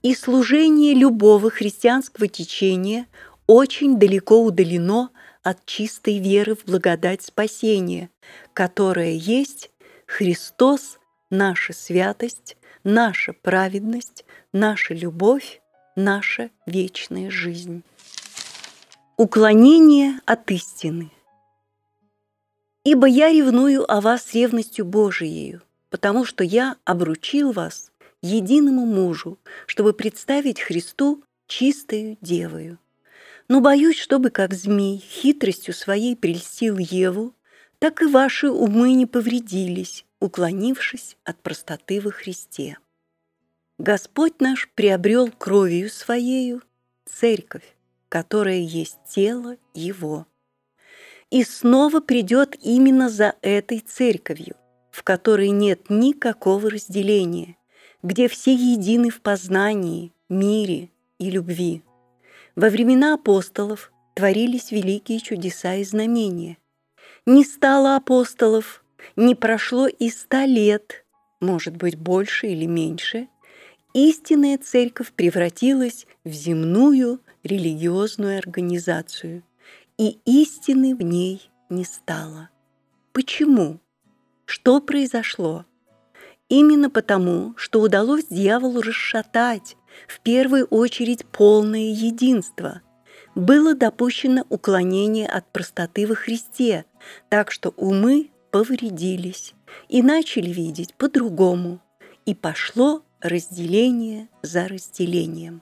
И 0.01 0.15
служение 0.15 0.93
любого 0.93 1.49
христианского 1.49 2.27
течения 2.27 3.08
очень 3.45 3.97
далеко 3.99 4.43
удалено 4.43 5.10
от 5.43 5.65
чистой 5.65 6.19
веры 6.19 6.56
в 6.56 6.65
благодать 6.65 7.23
спасения, 7.23 8.10
которая 8.53 9.12
есть 9.12 9.71
Христос, 10.06 10.99
наша 11.30 11.73
святость, 11.73 12.58
наша 12.84 13.34
праведность, 13.34 14.25
наша 14.58 14.96
любовь, 14.96 15.62
наша 15.96 16.50
вечная 16.65 17.30
жизнь. 17.30 17.84
Уклонение 19.15 20.20
от 20.26 20.50
истины. 20.50 21.12
«Ибо 22.84 23.06
я 23.08 23.32
ревную 23.32 23.89
о 23.89 24.02
вас 24.02 24.34
ревностью 24.34 24.86
Божиею, 24.86 25.62
потому 25.91 26.26
что 26.26 26.43
я 26.43 26.76
обручил 26.86 27.52
вас 27.52 27.91
единому 28.24 28.86
мужу, 28.86 29.38
чтобы 29.67 29.93
представить 29.93 30.60
Христу 30.60 31.24
чистою 31.46 32.17
девою. 32.22 32.80
Но 33.50 33.62
боюсь, 33.62 34.00
чтобы 34.00 34.32
как 34.32 34.54
змей 34.54 34.98
хитростью 34.98 35.74
своей 35.74 36.15
прельстил 36.15 36.78
Еву, 36.80 37.36
так 37.78 38.02
и 38.02 38.06
ваши 38.06 38.50
умы 38.50 38.93
не 38.93 39.06
повредились, 39.06 40.04
уклонившись 40.20 41.15
от 41.24 41.39
простоты 41.43 42.02
во 42.02 42.10
Христе. 42.10 42.78
Господь 43.78 44.42
наш 44.42 44.70
приобрел 44.74 45.30
кровью 45.30 45.92
Своею 45.92 46.63
церковь, 47.06 47.76
которая 48.10 48.58
есть 48.58 48.98
тело 49.08 49.58
Его. 49.76 50.26
И 51.30 51.44
снова 51.44 52.00
придет 52.00 52.58
именно 52.63 53.08
за 53.08 53.36
этой 53.44 53.80
церковью, 53.80 54.56
в 54.90 55.04
которой 55.04 55.50
нет 55.50 55.92
никакого 55.92 56.72
разделения, 56.72 57.56
где 58.02 58.28
все 58.28 58.52
едины 58.52 59.12
в 59.12 59.22
познании, 59.22 60.12
мире 60.28 60.90
и 61.20 61.30
любви. 61.30 61.84
Во 62.56 62.70
времена 62.70 63.13
апостолов 63.13 63.92
творились 64.16 64.72
великие 64.72 65.20
чудеса 65.20 65.76
и 65.76 65.84
знамения. 65.84 66.58
Не 67.28 67.44
стало 67.44 67.96
апостолов, 67.96 68.84
не 69.16 69.36
прошло 69.36 69.88
и 69.88 70.10
ста 70.10 70.48
лет, 70.48 71.06
может 71.40 71.78
быть, 71.78 71.96
больше 71.96 72.48
или 72.48 72.66
меньше, 72.66 73.28
истинная 73.98 74.60
церковь 74.60 75.12
превратилась 75.12 76.06
в 76.24 76.32
земную 76.32 77.20
религиозную 77.44 78.38
организацию, 78.38 79.44
и 79.98 80.20
истины 80.26 80.96
в 80.96 81.02
ней 81.02 81.50
не 81.70 81.84
стало. 81.84 82.50
Почему? 83.12 83.80
Что 84.46 84.82
произошло? 84.82 85.66
Именно 86.48 86.92
потому, 86.92 87.56
что 87.58 87.82
удалось 87.82 88.28
дьяволу 88.28 88.82
расшатать 88.82 89.76
в 90.08 90.20
первую 90.20 90.66
очередь 90.68 91.26
полное 91.26 91.92
единство. 91.92 92.82
Было 93.34 93.74
допущено 93.74 94.46
уклонение 94.50 95.28
от 95.28 95.52
простоты 95.52 96.06
во 96.06 96.14
Христе, 96.14 96.86
так 97.30 97.52
что 97.52 97.74
умы 97.78 98.30
повредились 98.52 99.56
и 99.90 100.04
начали 100.04 100.52
видеть 100.52 100.94
по-другому, 100.94 101.82
и 102.26 102.36
пошло 102.36 103.04
разделение 103.21 104.30
за 104.41 104.67
разделением. 104.67 105.62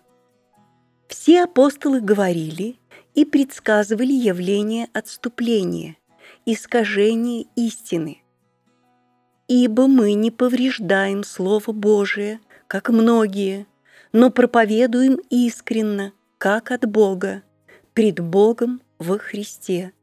Все 1.08 1.44
апостолы 1.44 2.02
говорили 2.02 2.78
и 3.14 3.26
предсказывали 3.26 4.12
явление 4.12 4.90
отступления, 4.94 5.98
искажение 6.46 7.46
истины. 7.56 8.22
Ибо 9.48 9.88
мы 9.88 10.14
не 10.14 10.32
повреждаем 10.32 11.24
Слово 11.24 11.72
Божие, 11.72 12.40
как 12.68 12.90
многие, 12.90 13.68
но 14.12 14.32
проповедуем 14.32 15.20
искренно, 15.30 16.14
как 16.38 16.72
от 16.72 16.86
Бога, 16.90 17.44
пред 17.94 18.20
Богом 18.20 18.82
во 18.98 19.18
Христе. 19.20 19.94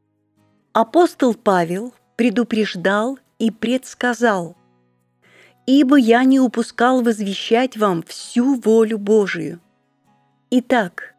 Апостол 0.71 1.35
Павел 1.35 1.93
предупреждал 2.15 3.19
и 3.37 3.51
предсказал, 3.51 4.55
«Ибо 5.65 5.95
я 5.95 6.23
не 6.23 6.39
упускал 6.39 7.01
возвещать 7.01 7.77
вам 7.77 8.03
всю 8.03 8.55
волю 8.55 8.97
Божию, 8.97 9.59
Итак, 10.55 11.15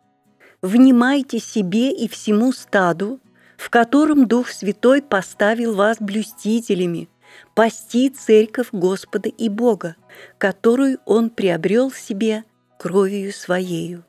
внимайте 0.63 1.41
себе 1.41 1.91
и 1.91 2.07
всему 2.07 2.53
стаду, 2.53 3.19
в 3.57 3.69
котором 3.69 4.29
Дух 4.29 4.49
Святой 4.49 5.03
поставил 5.03 5.75
вас 5.75 5.97
блюстителями, 5.99 7.09
пасти 7.57 8.11
церковь 8.11 8.69
Господа 8.71 9.29
и 9.29 9.49
Бога, 9.49 9.97
которую 10.39 11.01
Он 11.05 11.31
приобрел 11.31 11.91
себе 11.91 12.45
кровью 12.79 13.33
Своею. 13.33 14.05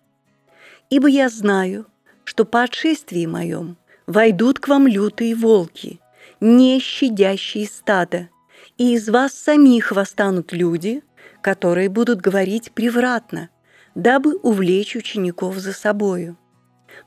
Ибо 0.91 1.08
я 1.08 1.30
знаю, 1.30 1.88
что 2.24 2.45
по 2.45 2.62
отшествии 2.62 3.26
моем 3.26 3.78
войдут 4.06 4.60
к 4.60 4.67
вам 4.67 4.86
лютые 4.86 5.34
волки, 5.34 6.00
не 6.39 6.80
щадящие 6.80 7.65
стада, 7.65 8.30
и 8.77 8.93
из 8.93 9.09
вас 9.09 9.33
самих 9.33 9.91
восстанут 9.91 10.53
люди, 10.53 11.03
которые 11.41 11.89
будут 11.89 12.21
говорить 12.21 12.71
превратно– 12.71 13.49
дабы 13.95 14.35
увлечь 14.35 14.95
учеников 14.95 15.57
за 15.57 15.73
собою. 15.73 16.38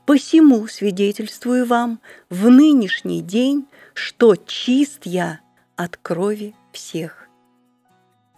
Посему 0.05 0.67
свидетельствую 0.67 1.65
вам 1.65 2.01
в 2.29 2.49
нынешний 2.49 3.21
день, 3.21 3.67
что 3.93 4.35
чист 4.35 5.05
я 5.05 5.39
от 5.75 5.97
крови 5.97 6.55
всех. 6.73 7.27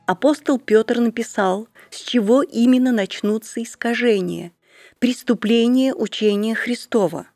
Апостол 0.05 0.59
Петр 0.59 0.99
написал, 0.99 1.67
с 1.89 2.01
чего 2.01 2.43
именно 2.43 2.91
начнутся 2.91 3.63
искажения, 3.63 4.51
преступления 4.99 5.93
учения 5.93 6.55
Христова. 6.55 7.27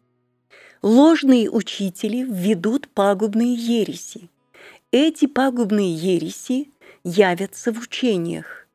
Ложные 0.82 1.50
учители 1.50 2.24
введут 2.24 2.90
пагубные 2.90 3.54
ереси. 3.54 4.30
Эти 4.98 5.28
пагубные 5.28 5.94
ереси 5.94 6.72
явятся 7.04 7.74
в 7.74 7.80
учениях, 7.80 8.66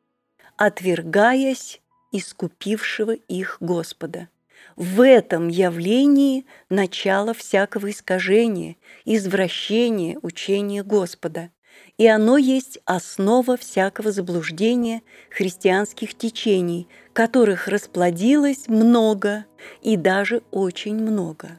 отвергаясь 0.59 1.80
искупившего 2.12 3.12
их 3.12 3.56
Господа. 3.61 4.28
В 4.76 5.02
этом 5.02 5.48
явлении 5.48 6.44
начало 6.68 7.33
всякого 7.33 7.90
искажения, 7.90 8.76
извращения 9.06 10.18
учения 10.20 10.83
Господа, 10.83 11.48
и 11.96 12.06
оно 12.06 12.37
есть 12.37 12.80
основа 12.85 13.56
всякого 13.56 14.12
заблуждения 14.12 15.00
христианских 15.30 16.12
течений, 16.12 16.87
которых 17.14 17.66
расплодилось 17.66 18.68
много 18.68 19.46
и 19.80 19.96
даже 19.96 20.42
очень 20.50 20.96
много. 20.96 21.59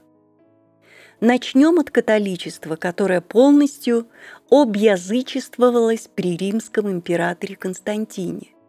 Начнем 1.21 1.79
от 1.79 1.91
католичества, 1.91 2.75
которое 2.75 3.21
полностью 3.21 4.07
обязычествовалось 4.49 6.09
при 6.13 6.35
римском 6.35 6.91
императоре 6.91 7.55
Константине– 7.55 8.49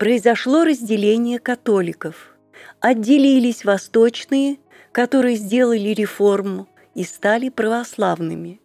произошло 0.00 0.64
разделение 0.64 1.38
католиков. 1.38 2.34
Отделились 2.80 3.66
восточные, 3.66 4.56
которые 4.92 5.36
сделали 5.36 5.90
реформу 5.90 6.68
и 6.94 7.04
стали 7.04 7.50
православными. 7.50 8.62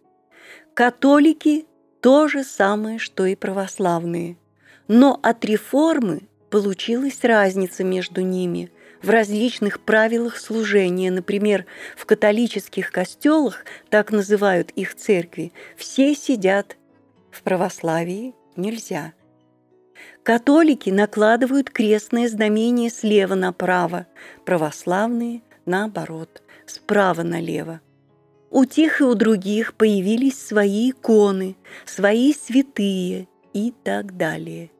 Католики– 0.72 1.66
то 2.00 2.28
же 2.28 2.42
самое, 2.42 2.98
что 2.98 3.26
и 3.26 3.34
православные. 3.34 4.38
Но 4.88 5.20
от 5.22 5.44
реформы 5.44 6.22
получилась 6.48 7.22
разница 7.22 7.84
между 7.84 8.22
ними 8.22 8.70
в 9.06 9.10
различных 9.10 9.80
правилах 9.80 10.36
служения. 10.36 11.10
Например, 11.10 11.64
в 11.96 12.04
католических 12.04 12.90
костелах, 12.90 13.64
так 13.88 14.10
называют 14.12 14.70
их 14.72 14.94
церкви, 14.94 15.52
все 15.76 16.14
сидят, 16.14 16.76
в 17.30 17.42
православии 17.42 18.34
нельзя– 18.56 19.12
Католики 20.22 20.90
накладывают 20.90 21.70
крестное 21.70 22.28
знамение 22.28 22.90
слева 22.90 23.36
направо, 23.36 24.08
православные– 24.44 25.42
наоборот, 25.66 26.42
справа 26.66 27.22
налево. 27.22 27.80
У 28.50 28.64
тех 28.64 29.00
и 29.00 29.04
у 29.04 29.14
других 29.14 29.74
появились 29.74 30.36
свои 30.36 30.90
иконы, 30.90 31.56
свои 31.84 32.32
святые 32.32 33.28
и 33.52 33.72
так 33.84 34.16
далее. 34.16 34.70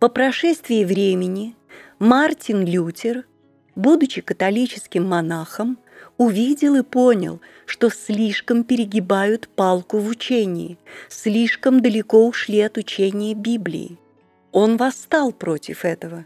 По 0.00 0.08
прошествии 0.08 0.84
времени 0.84 1.54
Мартин 2.00 2.64
Лютер, 2.64 3.24
будучи 3.76 4.20
католическим 4.22 5.04
монахом, 5.04 5.78
увидел 6.16 6.74
и 6.74 6.82
понял, 6.82 7.40
что 7.66 7.90
слишком 7.90 8.64
перегибают 8.64 9.48
палку 9.48 9.98
в 9.98 10.08
учении, 10.08 10.78
слишком 11.08 11.80
далеко 11.80 12.26
ушли 12.26 12.60
от 12.60 12.76
учения 12.78 13.34
Библии. 13.34 13.98
Он 14.50 14.76
восстал 14.76 15.32
против 15.32 15.84
этого, 15.84 16.24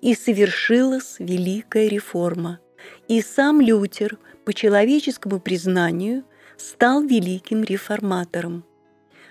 и 0.00 0.14
совершилась 0.14 1.16
великая 1.18 1.88
реформа. 1.88 2.60
И 3.08 3.20
сам 3.22 3.60
Лютер, 3.60 4.18
по 4.44 4.52
человеческому 4.52 5.40
признанию, 5.40 6.24
стал 6.56 7.02
великим 7.02 7.62
реформатором. 7.62 8.64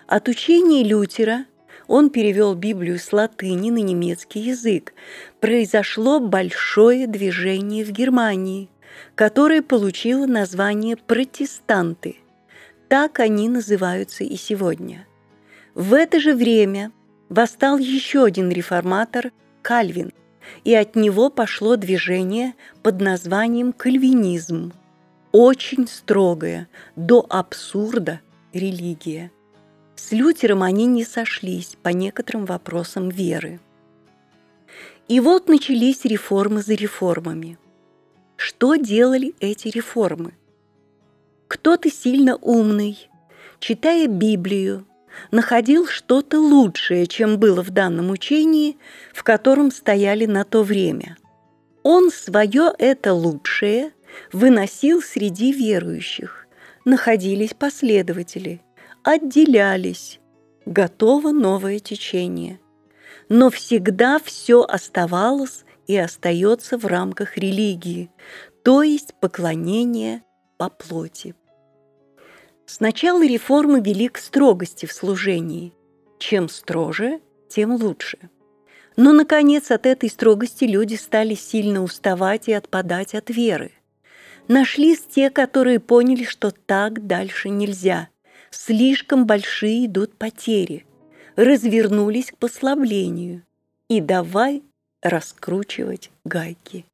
От 0.07 0.27
учения 0.27 0.83
Лютера 0.83 1.45
он 1.89 2.11
перевел 2.11 2.53
Библию 2.53 2.99
с 2.99 3.11
латыни 3.11 3.71
на 3.71 3.79
немецкий 3.79 4.39
язык. 4.39 4.93
Произошло 5.41 6.19
большое 6.19 7.07
движение 7.07 7.83
в 7.83 7.91
Германии, 7.91 8.69
которое 9.15 9.63
получило 9.63 10.27
название 10.27 10.95
«протестанты». 10.95 12.17
Так 12.87 13.19
они 13.19 13.49
называются 13.49 14.23
и 14.23 14.35
сегодня. 14.35 15.07
В 15.73 15.93
это 15.93 16.19
же 16.19 16.35
время 16.35 16.91
восстал 17.27 17.79
еще 17.79 18.23
один 18.23 18.49
реформатор– 18.51 19.31
Кальвин, 19.63 20.13
и 20.63 20.75
от 20.75 20.95
него 20.95 21.29
пошло 21.31 21.75
движение 21.75 22.53
под 22.83 23.01
названием 23.01 23.73
кальвинизм. 23.73 24.73
Очень 25.31 25.87
строгая, 25.87 26.67
до 26.95 27.25
абсурда 27.29 28.21
религия. 28.53 29.31
С 29.99 30.13
Лютером 30.13 30.63
они 30.63 30.85
не 30.85 31.03
сошлись 31.03 31.75
по 31.83 31.89
некоторым 31.89 32.45
вопросам 32.45 33.09
веры. 33.09 33.59
И 35.09 35.19
вот 35.19 35.49
начались 35.49 36.05
реформы 36.05 36.61
за 36.61 36.73
реформами. 36.73 37.59
Что 38.37 38.75
делали 38.75 39.35
эти 39.41 39.67
реформы? 39.67 40.35
Кто-то 41.49 41.91
сильно 41.91 42.37
умный, 42.37 43.09
читая 43.59 44.07
Библию, 44.07 44.87
находил 45.31 45.85
что-то 45.85 46.39
лучшее, 46.39 47.05
чем 47.05 47.37
было 47.37 47.61
в 47.61 47.69
данном 47.71 48.09
учении, 48.09 48.77
в 49.13 49.23
котором 49.23 49.69
стояли 49.69 50.25
на 50.25 50.45
то 50.45 50.63
время. 50.63 51.17
Он 51.83 52.09
свое 52.09 52.73
это 52.79 53.13
лучшее 53.13 53.91
выносил 54.31 55.01
среди 55.01 55.51
верующих. 55.51 56.47
Находились 56.85 57.53
последователи, 57.53 58.61
отделялись. 59.03 60.19
Готово 60.65 61.31
новое 61.31 61.79
течение. 61.79 62.59
Но 63.27 63.49
всегда 63.49 64.19
все 64.19 64.61
оставалось 64.61 65.65
и 65.87 65.97
остается 65.97 66.77
в 66.77 66.85
рамках 66.85 67.37
религии, 67.37 68.11
то 68.63 68.83
есть 68.83 69.13
поклонение 69.19 70.23
по 70.57 70.69
плоти. 70.69 71.35
Сначала 72.65 73.25
реформы 73.25 73.81
вели 73.81 74.09
к 74.09 74.19
строгости 74.19 74.85
в 74.85 74.93
служении. 74.93 75.73
Чем 76.19 76.49
строже, 76.49 77.19
тем 77.47 77.73
лучше. 77.73 78.19
Но, 78.95 79.13
наконец, 79.13 79.71
от 79.71 79.85
этой 79.85 80.09
строгости 80.09 80.65
люди 80.65 80.95
стали 80.95 81.33
сильно 81.33 81.81
уставать 81.81 82.47
и 82.47 82.53
отпадать 82.53 83.15
от 83.15 83.29
веры. 83.29 83.71
Нашлись 84.47 85.01
те, 85.01 85.29
которые 85.29 85.79
поняли, 85.79 86.25
что 86.25 86.51
так 86.51 87.07
дальше 87.07 87.49
нельзя. 87.49 88.09
Слишком 88.51 89.25
большие 89.25 89.85
идут 89.85 90.15
потери. 90.15 90.85
Развернулись 91.35 92.31
к 92.31 92.37
послаблению. 92.37 93.43
И 93.87 94.01
давай 94.01 94.63
раскручивать 95.01 96.11
гайки. 96.25 96.85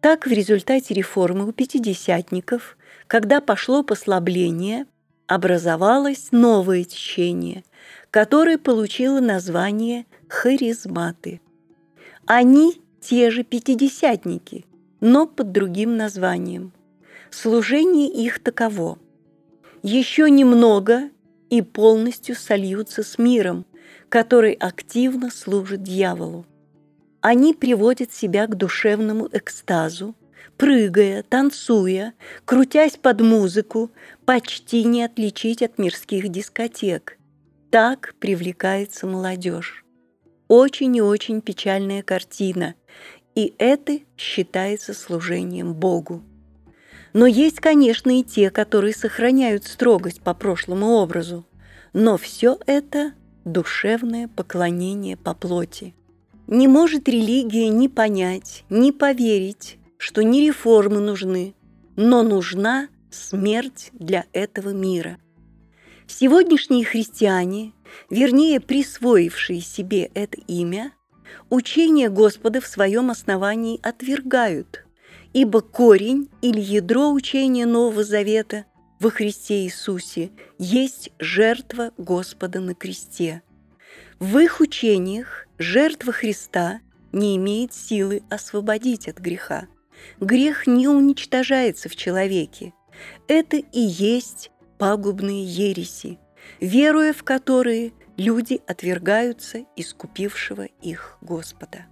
Так 0.00 0.26
в 0.26 0.30
результате 0.30 0.94
реформы 0.94 1.46
у 1.46 1.52
пятидесятников, 1.52 2.78
когда 3.06 3.40
пошло 3.40 3.82
послабление, 3.82 4.86
образовалось 5.26 6.28
новое 6.32 6.84
течение, 6.84 7.64
которое 8.10 8.56
получило 8.56 9.20
название 9.20 10.06
харизматы. 10.28 11.40
Они 12.24 12.80
те 13.00 13.30
же 13.30 13.44
пятидесятники, 13.44 14.64
но 15.00 15.26
под 15.26 15.52
другим 15.52 15.96
названием. 15.96 16.72
Служение 17.30 18.08
их 18.08 18.42
таково. 18.42 18.98
Еще 19.82 20.30
немного 20.30 21.08
и 21.48 21.62
полностью 21.62 22.34
сольются 22.36 23.02
с 23.02 23.16
миром, 23.16 23.64
который 24.10 24.52
активно 24.52 25.30
служит 25.30 25.82
дьяволу. 25.82 26.44
Они 27.22 27.54
приводят 27.54 28.12
себя 28.12 28.46
к 28.46 28.56
душевному 28.56 29.28
экстазу, 29.32 30.14
прыгая, 30.58 31.22
танцуя, 31.22 32.12
крутясь 32.44 32.96
под 32.98 33.22
музыку, 33.22 33.90
почти 34.26 34.84
не 34.84 35.02
отличить 35.02 35.62
от 35.62 35.78
мирских 35.78 36.28
дискотек. 36.28 37.18
Так 37.70 38.14
привлекается 38.18 39.06
молодежь. 39.06 39.84
Очень 40.48 40.96
и 40.96 41.00
очень 41.00 41.40
печальная 41.40 42.02
картина, 42.02 42.74
и 43.34 43.54
это 43.58 44.00
считается 44.18 44.92
служением 44.92 45.72
Богу. 45.72 46.22
Но 47.12 47.26
есть, 47.26 47.60
конечно, 47.60 48.18
и 48.18 48.22
те, 48.22 48.50
которые 48.50 48.94
сохраняют 48.94 49.64
строгость 49.64 50.20
по 50.20 50.34
прошлому 50.34 50.90
образу. 50.92 51.44
Но 51.92 52.16
все 52.16 52.58
это– 52.66 53.12
душевное 53.44 54.28
поклонение 54.28 55.16
по 55.16 55.34
плоти. 55.34 55.94
Не 56.46 56.68
может 56.68 57.08
религия 57.08 57.68
ни 57.68 57.88
понять, 57.88 58.64
ни 58.70 58.90
поверить, 58.90 59.78
что 59.98 60.22
не 60.22 60.46
реформы 60.46 61.00
нужны, 61.00 61.54
но 61.96 62.22
нужна 62.22 62.88
смерть 63.10 63.90
для 63.92 64.24
этого 64.32 64.70
мира. 64.70 65.18
Сегодняшние 66.06 66.84
христиане, 66.84 67.72
вернее 68.08 68.60
присвоившие 68.60 69.60
себе 69.60 70.10
это 70.14 70.38
имя, 70.46 70.92
учение 71.50 72.08
Господа 72.08 72.60
в 72.60 72.66
своем 72.66 73.10
основании 73.10 73.80
отвергают, 73.82 74.84
ибо 75.32 75.60
корень 75.60 76.28
или 76.42 76.60
ядро 76.60 77.10
учения 77.10 77.66
Нового 77.66 78.04
Завета 78.04 78.64
во 78.98 79.10
Христе 79.10 79.64
Иисусе 79.64 80.30
есть 80.58 81.10
жертва 81.18 81.92
Господа 81.96 82.60
на 82.60 82.74
кресте– 82.74 83.42
в 84.20 84.36
их 84.36 84.60
учениях 84.60 85.46
жертва 85.56 86.12
Христа 86.12 86.80
не 87.10 87.38
имеет 87.38 87.72
силы 87.72 88.22
освободить 88.28 89.08
от 89.08 89.16
греха. 89.18 89.66
Грех 90.20 90.66
не 90.66 90.88
уничтожается 90.88 91.88
в 91.88 91.96
человеке. 91.96 92.74
Это 93.28 93.56
и 93.56 93.80
есть 93.80 94.50
пагубные 94.78 95.42
ереси, 95.42 96.18
веруя 96.60 97.14
в 97.14 97.24
которые 97.24 97.94
люди 98.18 98.60
отвергаются 98.66 99.64
искупившего 99.74 100.66
их 100.82 101.16
Господа. 101.22 101.86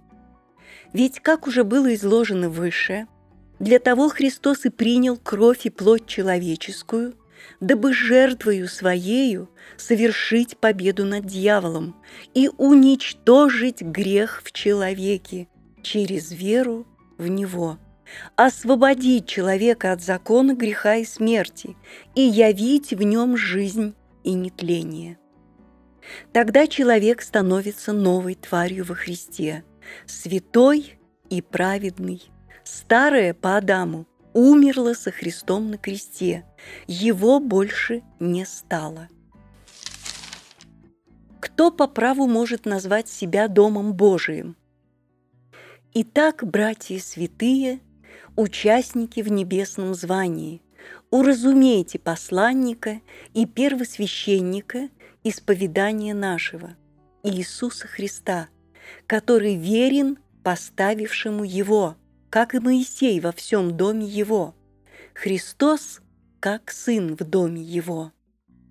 Ведь, 0.93 1.21
как 1.21 1.47
уже 1.47 1.63
было 1.63 1.95
изложено 1.95 2.47
выше, 2.47 3.07
для 3.59 3.79
того 3.79 4.09
Христос 4.09 4.65
и 4.65 4.69
принял 4.69 5.17
кровь 5.17 5.65
и 5.65 5.69
плоть 5.69 6.05
человеческую, 6.05 7.15
дабы 7.59 7.93
жертвою 7.93 8.67
Своею 8.67 9.49
совершить 9.77 10.57
победу 10.57 11.05
над 11.05 11.25
дьяволом 11.25 11.95
и 12.33 12.49
уничтожить 12.57 13.81
грех 13.81 14.41
в 14.43 14.51
человеке 14.51 15.47
через 15.83 16.31
веру 16.31 16.87
в 17.17 17.27
Него, 17.27 17.77
освободить 18.35 19.27
человека 19.27 19.91
от 19.91 20.01
закона 20.01 20.53
греха 20.53 20.95
и 20.95 21.05
смерти 21.05 21.75
и 22.15 22.21
явить 22.21 22.91
в 22.91 23.03
нем 23.03 23.37
жизнь 23.37 23.93
и 24.23 24.33
нетление. 24.33 25.17
Тогда 26.33 26.65
человек 26.65 27.21
становится 27.21 27.93
новой 27.93 28.35
тварью 28.35 28.83
во 28.85 28.95
Христе, 28.95 29.63
святой 30.07 30.97
и 31.29 31.41
праведный, 31.41 32.23
старое 32.69 33.33
по 33.33 33.57
Адаму 33.57 34.05
умерло 34.33 34.93
со 34.93 35.11
Христом 35.11 35.71
на 35.71 35.77
кресте, 35.77 36.45
его 36.87 37.39
больше 37.39 38.03
не 38.19 38.45
стало. 38.45 39.09
Кто 41.39 41.71
по 41.71 41.87
праву 41.87 42.27
может 42.27 42.65
назвать 42.65 43.07
себя 43.07 43.47
Домом 43.47 43.93
Божиим? 43.93 44.55
Итак, 45.93 46.43
братья 46.43 46.99
святые, 46.99 47.79
участники 48.35 49.21
в 49.21 49.31
небесном 49.31 49.95
звании, 49.95 50.61
уразумейте 51.09 51.97
посланника 51.97 53.01
и 53.33 53.45
первосвященника 53.45 54.89
исповедания 55.23 56.13
нашего, 56.13 56.75
Иисуса 57.23 57.87
Христа, 57.87 58.49
который 59.07 59.55
верен 59.55 60.19
поставившему 60.43 61.43
Его– 61.43 61.95
как 62.29 62.53
и 62.53 62.59
Моисей 62.59 63.19
во 63.19 63.31
всем 63.31 63.75
доме 63.75 64.05
его. 64.05 64.55
Христос, 65.13 66.01
как 66.39 66.71
сын 66.71 67.15
в 67.15 67.23
доме 67.23 67.61
его. 67.61 68.11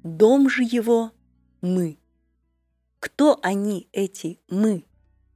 Дом 0.03 0.49
же 0.49 0.63
его– 0.63 1.13
мы. 1.61 1.99
Кто 3.01 3.39
они, 3.43 3.89
эти 3.93 4.41
«мы», 4.49 4.85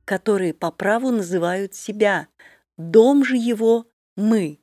которые 0.04 0.54
по 0.54 0.70
праву 0.70 1.10
называют 1.10 1.74
себя 1.74 2.28
«дом 2.76 3.24
же 3.24 3.36
его– 3.36 3.86
мы»? 4.16 4.60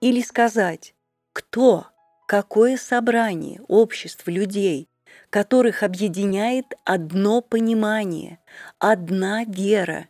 Или 0.00 0.22
сказать, 0.22 0.94
кто, 1.32 1.86
какое 2.26 2.76
собрание, 2.76 3.60
общество 3.68 4.30
людей, 4.30 4.88
которых 5.30 5.82
объединяет 5.82 6.66
одно 6.84 7.40
понимание, 7.40 8.38
одна 8.78 9.44
вера, 9.44 10.08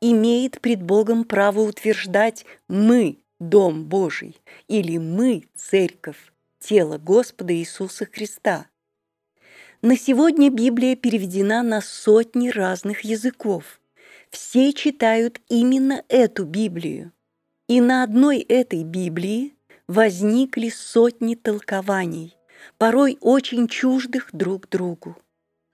имеет 0.00 0.60
пред 0.60 0.82
Богом 0.82 1.24
право 1.24 1.60
утверждать 1.60 2.44
«мы– 2.68 3.18
Дом 3.40 3.84
Божий» 3.84 4.36
или 4.68 4.98
«мы– 4.98 5.44
Церковь, 5.54 6.32
тело 6.58 6.98
Господа 6.98 7.54
Иисуса 7.54 8.06
Христа». 8.06 8.66
На 9.82 9.96
сегодня 9.96 10.50
Библия 10.50 10.94
переведена 10.94 11.62
на 11.62 11.80
сотни 11.80 12.50
разных 12.50 13.00
языков. 13.00 13.80
Все 14.28 14.72
читают 14.72 15.40
именно 15.48 16.04
эту 16.08 16.44
Библию. 16.44 17.12
И 17.66 17.80
на 17.80 18.02
одной 18.02 18.40
этой 18.40 18.84
Библии 18.84 19.54
возникли 19.86 20.68
сотни 20.68 21.34
толкований, 21.34 22.36
порой 22.76 23.16
очень 23.20 23.68
чуждых 23.68 24.28
друг 24.32 24.68
другу. 24.68 25.16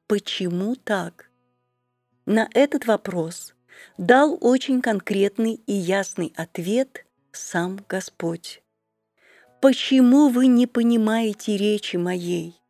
Почему 0.07 0.77
так? 0.77 1.27
на 2.27 2.49
этот 2.55 2.87
вопрос 2.87 3.55
дал 3.99 4.37
очень 4.41 4.81
конкретный 4.81 5.61
и 5.67 5.73
ясный 5.73 6.33
ответ 6.37 7.07
сам 7.33 7.79
Господь. 7.89 8.63
«Почему 9.61 10.29
вы 10.29 10.47
не 10.47 10.67
понимаете 10.67 11.57
речи 11.57 11.97
моей? 11.97 12.61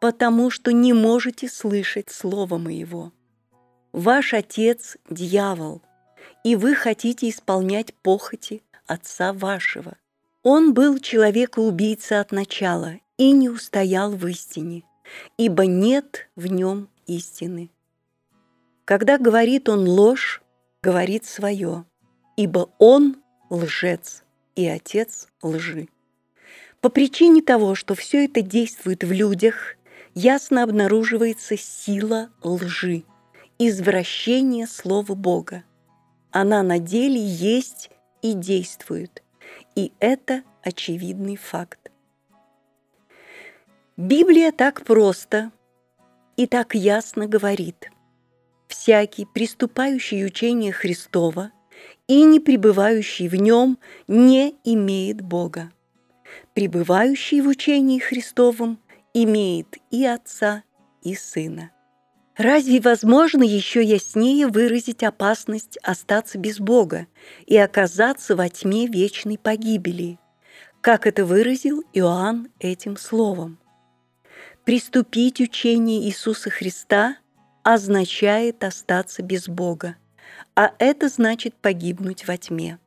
Потому 0.00 0.50
что 0.50 0.72
не 0.72 0.92
можете 0.92 1.48
слышать 1.48 2.10
слова 2.10 2.58
моего. 2.58 3.12
Ваш 3.92 4.34
отец– 4.34 4.96
дьявол, 5.10 5.82
и 6.44 6.56
вы 6.56 6.74
хотите 6.74 7.28
исполнять 7.28 7.92
похоти 7.94 8.62
отца 8.86 9.32
вашего. 9.32 9.96
Он 10.42 10.72
был 10.72 10.98
человека-убийца 10.98 12.20
от 12.20 12.32
начала 12.32 12.94
и 13.18 13.32
не 13.32 13.48
устоял 13.48 14.12
в 14.12 14.26
истине, 14.26 14.84
ибо 15.36 15.66
нет 15.66 16.28
в 16.36 16.46
нем 16.46 16.88
истины. 17.06 17.70
Когда 18.90 19.18
говорит 19.18 19.68
он 19.68 19.88
ложь, 19.88 20.42
говорит 20.82 21.24
свое, 21.24 21.84
ибо 22.36 22.72
он 22.80 23.22
лжец 23.48 24.24
и 24.56 24.66
отец 24.66 25.28
лжи. 25.42 25.86
По 26.80 26.88
причине 26.88 27.40
того, 27.40 27.76
что 27.76 27.94
все 27.94 28.24
это 28.24 28.42
действует 28.42 29.04
в 29.04 29.12
людях, 29.12 29.76
ясно 30.16 30.64
обнаруживается 30.64 31.56
сила 31.56 32.30
лжи, 32.42 33.04
извращение 33.60 34.66
Слова 34.66 35.14
Бога. 35.14 35.62
Она 36.32 36.64
на 36.64 36.80
деле 36.80 37.24
есть 37.24 37.90
и 38.22 38.32
действует, 38.32 39.22
и 39.76 39.92
это 40.00 40.42
очевидный 40.64 41.36
факт. 41.36 41.92
Библия 43.96 44.50
так 44.50 44.84
просто 44.84 45.52
и 46.36 46.48
так 46.48 46.74
ясно 46.74 47.28
говорит. 47.28 47.88
Всякий, 48.70 49.26
приступающий 49.26 50.24
учение 50.24 50.72
Христова 50.72 51.50
и 52.06 52.22
не 52.22 52.38
пребывающий 52.38 53.26
в 53.26 53.34
нем, 53.34 53.78
не 54.06 54.54
имеет 54.62 55.20
Бога. 55.22 55.72
Пребывающий 56.54 57.40
в 57.40 57.48
учении 57.48 57.98
Христовом 57.98 58.78
имеет 59.12 59.76
и 59.90 60.06
Отца, 60.06 60.62
и 61.02 61.16
Сына. 61.16 61.72
Разве 62.36 62.80
возможно 62.80 63.42
еще 63.42 63.82
яснее 63.82 64.46
выразить 64.46 65.02
опасность 65.02 65.76
остаться 65.82 66.38
без 66.38 66.60
Бога 66.60 67.08
и 67.46 67.56
оказаться 67.56 68.36
во 68.36 68.48
тьме 68.48 68.86
вечной 68.86 69.36
погибели, 69.36 70.20
как 70.80 71.08
это 71.08 71.26
выразил 71.26 71.82
Иоанн 71.92 72.48
этим 72.60 72.96
словом? 72.96 73.58
Приступить 74.64 75.40
учение 75.40 76.04
Иисуса 76.04 76.50
Христа 76.50 77.16
означает 77.72 78.64
остаться 78.64 79.22
без 79.22 79.48
Бога, 79.48 79.94
а 80.56 80.72
это 80.80 81.08
значит 81.08 81.54
погибнуть 81.54 82.26
во 82.26 82.36
тьме. 82.36 82.78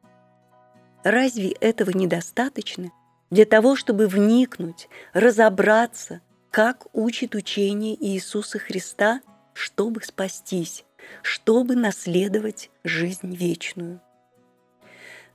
Разве 1.05 1.51
этого 1.61 1.91
недостаточно 1.91 2.91
для 3.29 3.45
того, 3.45 3.77
чтобы 3.77 4.07
вникнуть, 4.07 4.89
разобраться, 5.13 6.19
как 6.51 6.87
учит 6.91 7.33
учение 7.33 7.95
Иисуса 7.95 8.59
Христа, 8.59 9.21
чтобы 9.53 10.03
спастись, 10.03 10.83
чтобы 11.21 11.77
наследовать 11.77 12.69
жизнь 12.83 13.33
вечную? 13.33 14.01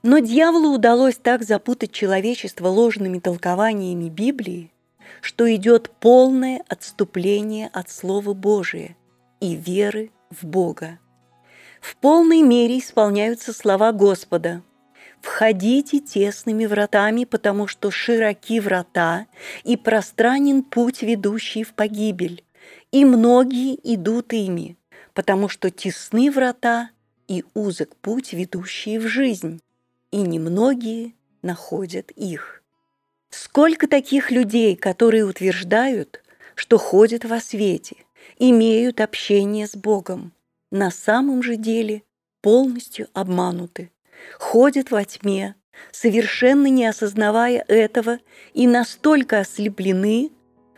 Но 0.03 0.19
дьяволу 0.19 0.75
удалось 0.75 1.17
так 1.17 1.41
запутать 1.41 1.91
человечество 1.91 2.67
ложными 2.67 3.17
толкованиями 3.17 4.09
Библии, 4.09 4.71
что 5.21 5.53
идет 5.53 5.89
полное 5.99 6.63
отступление 6.67 7.67
от 7.73 7.89
Слова 7.89 8.35
Божия 8.35 8.95
и 9.39 9.55
веры 9.55 10.11
в 10.29 10.45
Бога. 10.45 10.99
В 11.81 11.95
полной 11.95 12.41
мере 12.41 12.79
исполняются 12.79 13.53
слова 13.53 13.91
Господа. 13.91 14.61
«Входите 15.21 15.99
тесными 15.99 16.65
вратами, 16.65 17.25
потому 17.25 17.67
что 17.67 17.91
широки 17.91 18.59
врата, 18.59 19.27
и 19.65 19.75
пространен 19.75 20.63
путь, 20.63 21.01
ведущий 21.01 21.63
в 21.63 21.73
погибель, 21.73 22.43
и 22.91 23.03
многие 23.03 23.77
идут 23.93 24.31
ими, 24.31 24.77
потому 25.13 25.49
что 25.49 25.71
тесны 25.71 26.31
врата 26.31 26.91
и 27.27 27.43
узок 27.53 27.95
путь, 27.97 28.31
ведущий 28.31 28.97
в 28.97 29.07
жизнь, 29.07 29.61
и 30.11 30.21
немногие 30.21 31.13
находят 31.41 32.11
их». 32.11 32.59
Сколько 33.29 33.87
таких 33.87 34.31
людей, 34.31 34.75
которые 34.75 35.23
утверждают, 35.23 36.23
что 36.55 36.77
ходят 36.77 37.25
во 37.25 37.39
свете, 37.39 37.97
имеют 38.39 39.01
общение 39.01 39.67
с 39.67 39.75
Богом, 39.75 40.33
на 40.71 40.89
самом 40.89 41.43
же 41.43 41.57
деле 41.57 42.03
полностью 42.41 43.07
обмануты, 43.13 43.91
ходят 44.39 44.91
во 44.91 45.03
тьме, 45.03 45.55
совершенно 45.91 46.67
не 46.67 46.85
осознавая 46.85 47.63
этого 47.67 48.19
и 48.53 48.65
настолько 48.65 49.39
ослеплены, 49.39 50.31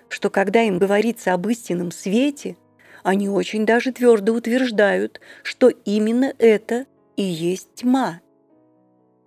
что 0.10 0.30
когда 0.30 0.64
им 0.64 0.80
говорится 0.80 1.34
об 1.34 1.48
истинном 1.48 1.92
свете, 1.92 2.58
они 3.04 3.30
очень 3.30 3.66
даже 3.66 3.92
твердо 3.92 4.34
утверждают, 4.34 5.22
что 5.44 5.70
именно 5.70 6.34
это 6.38 6.86
и 7.16 7.24
есть 7.24 7.76
тьма. 7.76 8.22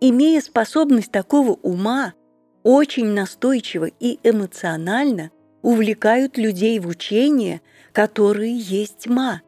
Имея 0.00 0.40
способность 0.40 1.10
такого 1.10 1.52
ума 1.52 2.14
очень 2.62 3.06
настойчиво 3.06 3.86
и 4.00 4.18
эмоционально 4.22 5.30
увлекают 5.62 6.36
людей 6.36 6.78
в 6.78 6.86
учения, 6.88 7.62
которые 7.94 8.58
есть 8.58 8.98
тьма, 9.04 9.40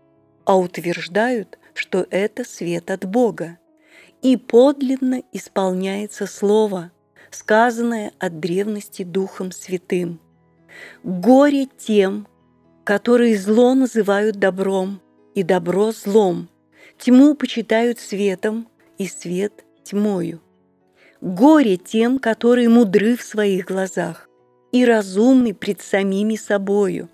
а 0.45 0.57
утверждают, 0.57 1.59
что 1.75 2.07
это 2.11 2.45
свет 2.45 2.93
от 2.93 3.05
Бога. 3.05 3.59
И 4.23 4.37
подлинно 4.37 5.23
исполняется 5.33 6.27
слово, 6.27 6.93
сказанное 7.33 8.13
от 8.21 8.39
древности 8.39 9.03
Духом 9.03 9.51
Святым. 9.51 10.21
Горе 11.03 11.67
тем, 11.67 12.29
которые 12.85 13.37
зло 13.37 13.75
называют 13.75 14.37
добром, 14.37 15.03
и 15.35 15.43
добро 15.43 15.91
злом, 15.91 16.49
тьму 16.99 17.35
почитают 17.35 17.99
светом, 17.99 18.69
и 18.97 19.09
свет 19.09 19.65
тьмою. 19.83 20.41
Горе 21.21 21.77
тем, 21.77 22.21
которые 22.21 22.69
мудры 22.69 23.17
в 23.17 23.23
своих 23.23 23.67
глазах 23.67 24.29
и 24.71 24.85
разумны 24.85 25.53
пред 25.53 25.81
самими 25.81 26.37
собою. 26.37 27.11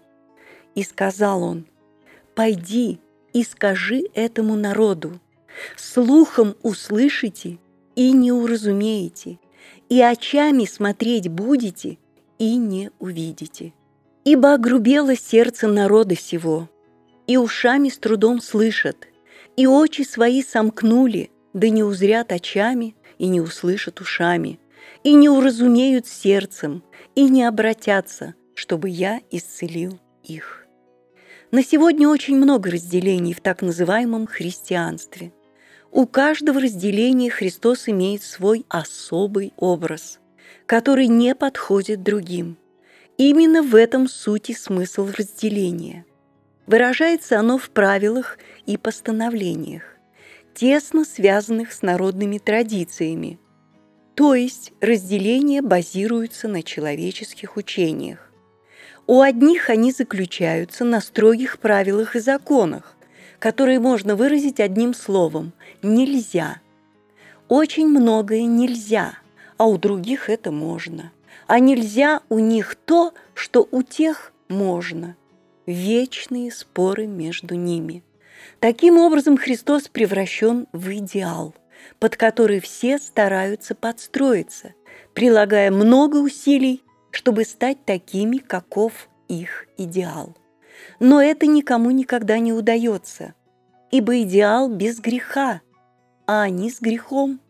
И 0.74 0.82
сказал 0.82 1.42
он, 1.42 1.66
«Пойди 2.34 2.98
и 3.32 3.44
скажи 3.44 4.04
этому 4.14 4.56
народу, 4.56 5.20
слухом 5.76 6.54
услышите 6.62 7.58
и 7.94 8.12
не 8.12 8.32
уразумеете, 8.32 9.38
и 9.88 10.00
очами 10.00 10.64
смотреть 10.64 11.28
будете 11.28 11.98
и 12.38 12.56
не 12.56 12.90
увидите. 12.98 13.72
Ибо 14.24 14.54
огрубело 14.54 15.16
сердце 15.16 15.68
народа 15.68 16.16
сего, 16.16 16.68
и 17.26 17.36
ушами 17.36 17.88
с 17.88 17.98
трудом 17.98 18.40
слышат, 18.40 19.08
и 19.56 19.66
очи 19.66 20.02
свои 20.02 20.42
сомкнули, 20.42 21.30
да 21.52 21.68
не 21.68 21.82
узрят 21.82 22.32
очами, 22.32 22.94
и 23.18 23.28
не 23.28 23.40
услышат 23.40 24.00
ушами, 24.00 24.58
и 25.04 25.14
не 25.14 25.28
уразумеют 25.28 26.06
сердцем, 26.06 26.82
и 27.14 27.28
не 27.28 27.44
обратятся, 27.44 28.34
чтобы 28.54 28.88
я 28.88 29.20
исцелил 29.30 30.00
их. 30.24 30.61
На 31.52 31.62
сегодня 31.62 32.08
очень 32.08 32.36
много 32.36 32.70
разделений 32.70 33.34
в 33.34 33.40
так 33.40 33.62
называемом 33.62 34.26
христианстве. 34.26 35.32
У 35.90 36.06
каждого 36.06 36.60
разделения 36.60 37.30
Христос 37.30 37.88
имеет 37.88 38.22
свой 38.22 38.64
особый 38.68 39.52
образ, 39.58 40.18
который 40.66 41.08
не 41.08 41.34
подходит 41.34 42.02
другим. 42.02 42.56
Именно 43.18 43.62
в 43.62 43.74
этом 43.74 44.08
суть 44.08 44.48
и 44.48 44.54
смысл 44.54 45.10
разделения. 45.16 46.06
Выражается 46.66 47.38
оно 47.38 47.58
в 47.58 47.68
правилах 47.70 48.38
и 48.64 48.78
постановлениях 48.78 49.82
тесно 50.54 51.04
связанных 51.04 51.72
с 51.72 51.82
народными 51.82 52.38
традициями, 52.38 53.38
то 54.14 54.34
есть 54.34 54.72
разделение 54.80 55.62
базируется 55.62 56.48
на 56.48 56.62
человеческих 56.62 57.56
учениях. 57.56 58.31
У 59.06 59.20
одних 59.20 59.70
они 59.70 59.92
заключаются 59.92 60.84
на 60.84 61.00
строгих 61.00 61.58
правилах 61.58 62.16
и 62.16 62.20
законах, 62.20 62.96
которые 63.38 63.80
можно 63.80 64.16
выразить 64.16 64.60
одним 64.60 64.94
словом 64.94 65.52
«нельзя». 65.82 66.60
Очень 67.48 67.88
многое 67.88 68.44
нельзя, 68.44 69.14
а 69.58 69.66
у 69.66 69.76
других 69.76 70.30
это 70.30 70.50
можно. 70.50 71.12
А 71.46 71.58
нельзя 71.58 72.20
у 72.28 72.38
них 72.38 72.76
то, 72.76 73.12
что 73.34 73.68
у 73.70 73.82
тех 73.82 74.32
можно. 74.48 75.16
Вечные 75.66 76.50
споры 76.50 77.06
между 77.06 77.54
ними– 77.54 78.02
Таким 78.60 78.98
образом, 78.98 79.36
Христос 79.36 79.88
превращен 79.88 80.66
в 80.72 80.92
идеал, 80.92 81.54
под 81.98 82.16
который 82.16 82.60
все 82.60 82.98
стараются 82.98 83.74
подстроиться, 83.74 84.74
прилагая 85.14 85.70
много 85.70 86.16
усилий, 86.16 86.82
чтобы 87.12 87.44
стать 87.44 87.84
такими, 87.84 88.38
каков 88.38 89.08
их 89.28 89.68
идеал. 89.78 90.36
Но 90.98 91.22
это 91.22 91.46
никому 91.46 91.92
никогда 91.92 92.40
не 92.40 92.52
удается. 92.52 93.34
ибо 93.92 94.22
идеал 94.22 94.68
без 94.70 94.98
греха, 95.00 95.60
а 96.26 96.42
они 96.42 96.70
с 96.70 96.80
грехом 96.80 97.40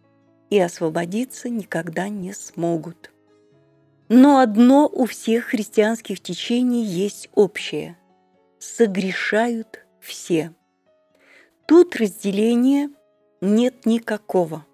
и 0.51 0.59
освободиться 0.59 1.49
никогда 1.49 2.09
не 2.09 2.35
смогут. 2.35 3.13
Но 4.09 4.41
одно 4.41 4.89
у 4.93 5.07
всех 5.07 5.45
христианских 5.47 6.21
течений 6.21 6.85
есть 6.85 7.31
общее– 7.35 7.97
согрешают 8.63 9.85
все. 10.01 10.55
Тут 11.67 11.97
разделения 11.97 12.91
нет 13.41 13.87
никакого. 13.87 14.65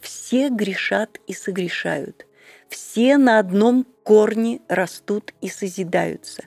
Все 0.00 0.48
грешат 0.50 1.18
и 1.26 1.32
согрешают. 1.32 2.26
Все 2.72 3.18
на 3.18 3.38
одном 3.38 3.84
корне 4.02 4.62
растут 4.66 5.34
и 5.42 5.50
созидаются. 5.50 6.44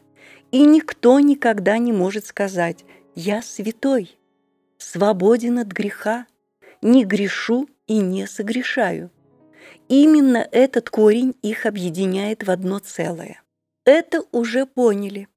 И 0.50 0.66
никто 0.66 1.20
никогда 1.20 1.78
не 1.78 1.94
может 1.94 2.26
сказать 2.26 2.84
«Я 3.14 3.44
святой, 3.44 4.18
свободен 4.80 5.60
от 5.60 5.68
греха, 5.68 6.26
не 6.82 7.06
грешу 7.06 7.70
и 7.86 8.00
не 8.00 8.26
согрешаю». 8.26 9.12
Именно 9.88 10.38
этот 10.52 10.90
корень 10.90 11.36
их 11.44 11.68
объединяет 11.68 12.42
в 12.42 12.50
одно 12.50 12.80
целое. 12.80 13.44
Это 13.86 14.24
уже 14.32 14.66
поняли. 14.66 15.28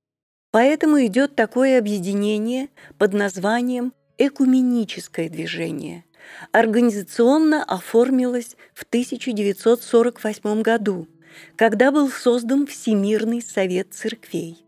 Поэтому 0.52 1.04
идет 1.04 1.36
такое 1.36 1.78
объединение 1.78 2.70
под 2.96 3.12
названием 3.12 3.92
«экуменическое 4.16 5.28
движение». 5.28 6.06
Организационно 6.52 7.64
оформилось 7.64 8.56
в 8.74 8.84
1948 8.84 10.62
году, 10.62 11.08
когда 11.56 11.90
был 11.90 12.10
создан 12.10 12.66
Всемирный 12.66 13.42
Совет 13.42 13.92
Церквей. 13.92 14.64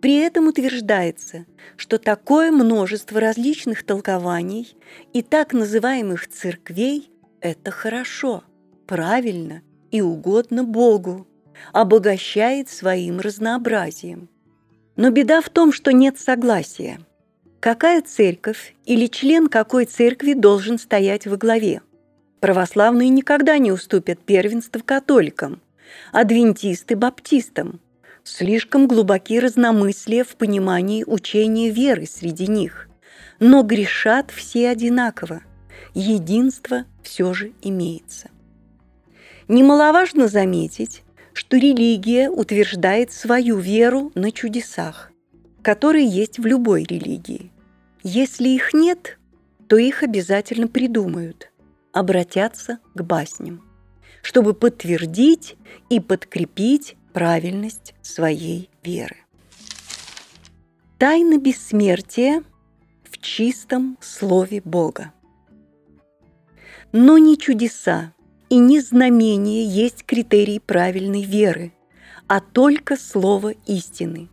При 0.00 0.16
этом 0.16 0.48
утверждается, 0.48 1.44
что 1.76 1.98
такое 1.98 2.50
множество 2.50 3.20
различных 3.20 3.84
толкований 3.84 4.76
и 5.12 5.22
так 5.22 5.52
называемых 5.52 6.28
церквей– 6.28 7.10
это 7.40 7.70
хорошо– 7.70 8.44
правильно 8.86 9.62
и 9.92 10.00
угодно 10.00 10.64
Богу, 10.64 11.28
обогащает 11.72 12.68
своим 12.68 13.20
разнообразием. 13.20 14.28
Но 14.96 15.10
беда 15.10 15.40
в 15.40 15.48
том, 15.48 15.72
что 15.72 15.92
нет 15.92 16.18
согласия. 16.18 16.98
Какая 17.60 18.00
церковь 18.00 18.74
или 18.86 19.06
член 19.06 19.48
какой 19.48 19.84
церкви 19.84 20.32
должен 20.32 20.78
стоять 20.78 21.26
во 21.26 21.36
главе? 21.36 21.82
Православные 22.40 23.10
никогда 23.10 23.58
не 23.58 23.70
уступят 23.70 24.18
первенство 24.20 24.80
католикам, 24.80 25.60
адвентисты– 26.10 26.96
баптистам. 26.96 27.78
Слишком 28.24 28.88
глубоки 28.88 29.38
разномыслия 29.38 30.24
в 30.24 30.36
понимании 30.36 31.04
учения 31.04 31.68
веры 31.68 32.06
среди 32.06 32.46
них. 32.46 32.88
Но 33.40 33.62
грешат 33.62 34.30
все 34.30 34.70
одинаково. 34.70 35.42
Единство 35.92 36.86
все 37.02 37.34
же 37.34 37.52
имеется. 37.60 38.30
Немаловажно 39.48 40.28
заметить, 40.28 41.02
что 41.34 41.58
религия 41.58 42.30
утверждает 42.30 43.12
свою 43.12 43.58
веру 43.58 44.12
на 44.14 44.32
чудесах, 44.32 45.09
которые 45.62 46.06
есть 46.06 46.38
в 46.38 46.46
любой 46.46 46.84
религии. 46.84 47.52
Если 48.02 48.48
их 48.48 48.72
нет, 48.72 49.18
то 49.68 49.76
их 49.76 50.02
обязательно 50.02 50.68
придумают, 50.68 51.50
обратятся 51.92 52.78
к 52.94 53.02
басням, 53.02 53.62
чтобы 54.22 54.54
подтвердить 54.54 55.56
и 55.88 56.00
подкрепить 56.00 56.96
правильность 57.12 57.94
своей 58.02 58.70
веры. 58.82 59.16
Тайна 60.98 61.38
бессмертия 61.38 62.42
в 63.04 63.18
чистом 63.18 63.96
слове 64.00 64.60
Бога. 64.64 65.12
Но 66.92 67.18
не 67.18 67.38
чудеса, 67.38 68.12
и 68.50 68.58
не 68.58 68.80
знамение 68.80 69.64
есть 69.64 70.04
критерий 70.04 70.58
правильной 70.58 71.22
веры, 71.22 71.72
а 72.26 72.40
только 72.40 72.96
слово 72.96 73.54
истины. 73.66 74.28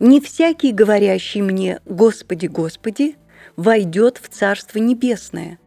Не 0.00 0.18
всякий, 0.18 0.72
говорящий 0.72 1.42
мне 1.42 1.80
«Господи, 1.84 2.46
Господи», 2.46 3.16
войдет 3.56 4.16
в 4.16 4.28
Царство 4.30 4.78
Небесное, 4.78 5.58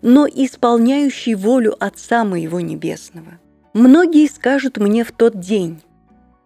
но 0.00 0.26
исполняющий 0.26 1.34
волю 1.34 1.76
Отца 1.78 2.24
Моего 2.24 2.60
Небесного. 2.60 3.38
Многие 3.74 4.26
скажут 4.26 4.78
мне 4.78 5.04
в 5.04 5.12
тот 5.12 5.38
день, 5.38 5.82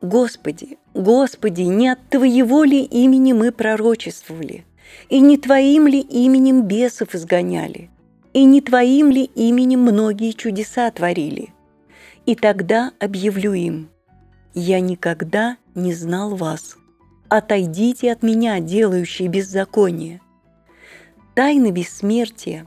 «Господи, 0.02 0.78
Господи, 0.94 1.62
не 1.62 1.88
от 1.90 2.00
Твоего 2.08 2.64
ли 2.64 2.82
имени 2.82 3.32
мы 3.32 3.52
пророчествовали, 3.52 4.64
и 5.08 5.20
не 5.20 5.36
Твоим 5.36 5.86
ли 5.86 6.00
именем 6.00 6.62
бесов 6.62 7.14
изгоняли, 7.14 7.88
и 8.32 8.44
не 8.44 8.60
Твоим 8.60 9.10
ли 9.10 9.22
именем 9.22 9.82
многие 9.82 10.32
чудеса 10.32 10.90
творили? 10.90 11.54
И 12.26 12.34
тогда 12.34 12.92
объявлю 12.98 13.52
им, 13.52 13.90
я 14.54 14.80
никогда 14.80 15.56
не 15.76 15.94
знал 15.94 16.34
вас. 16.34 16.76
Отойдите 17.28 18.10
от 18.10 18.22
меня, 18.22 18.58
делающие 18.60 19.28
беззаконие. 19.28 20.20
Тайна 21.34 21.70
бессмертия, 21.70 22.66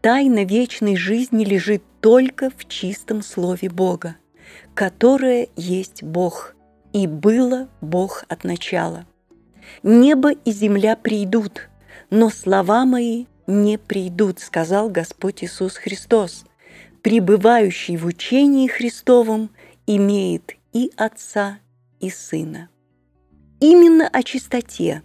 тайна 0.00 0.44
вечной 0.44 0.96
жизни 0.96 1.44
лежит 1.44 1.82
только 2.00 2.50
в 2.50 2.66
чистом 2.66 3.22
слове 3.22 3.68
Бога, 3.68 4.16
которое 4.74 5.48
есть 5.56 6.02
Бог, 6.02 6.54
и 6.92 7.06
было 7.06 7.68
Бог 7.82 8.24
от 8.28 8.44
начала. 8.44 9.06
Небо 9.82 10.30
и 10.32 10.50
земля 10.50 10.96
придут, 10.96 11.68
но 12.08 12.30
слова 12.30 12.86
мои 12.86 13.26
не 13.46 13.78
придут, 13.78 14.40
сказал 14.40 14.88
Господь 14.88 15.44
Иисус 15.44 15.76
Христос. 15.76 16.44
Пребывающий 17.02 17.98
в 17.98 18.06
учении 18.06 18.66
Христовом 18.66 19.50
имеет 19.86 20.54
и 20.72 20.90
Отца, 20.96 21.58
и 22.00 22.08
Сына. 22.08 22.70
Именно 23.66 24.08
о 24.08 24.22
чистоте, 24.22 25.02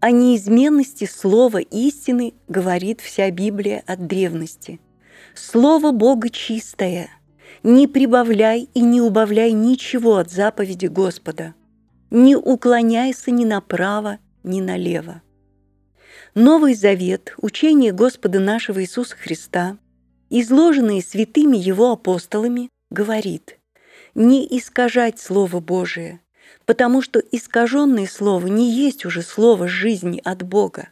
о 0.00 0.10
неизменности 0.10 1.06
слова 1.06 1.62
истины 1.62 2.34
говорит 2.46 3.00
вся 3.00 3.30
Библия 3.30 3.82
от 3.86 4.06
древности. 4.06 4.80
Слово 5.34 5.92
Бога 5.92 6.28
чистое. 6.28 7.08
Не 7.62 7.86
прибавляй 7.88 8.68
и 8.74 8.82
не 8.82 9.00
убавляй 9.00 9.52
ничего 9.52 10.18
от 10.18 10.30
заповеди 10.30 10.88
Господа. 10.88 11.54
Не 12.10 12.36
уклоняйся 12.36 13.30
ни 13.30 13.46
направо, 13.46 14.18
ни 14.42 14.60
налево. 14.60 15.22
Новый 16.34 16.74
Завет, 16.74 17.32
учение 17.38 17.92
Господа 17.92 18.40
нашего 18.40 18.82
Иисуса 18.82 19.16
Христа, 19.16 19.78
изложенные 20.28 21.00
святыми 21.00 21.56
Его 21.56 21.92
апостолами, 21.92 22.68
говорит 22.90 23.58
«Не 24.14 24.46
искажать 24.58 25.18
Слово 25.18 25.60
Божие, 25.60 26.20
потому 26.64 27.02
что 27.02 27.18
искаженное 27.18 28.06
Слово 28.06 28.46
не 28.46 28.70
есть 28.70 29.04
уже 29.04 29.22
Слово 29.22 29.68
жизни 29.68 30.20
от 30.24 30.42
Бога, 30.42 30.88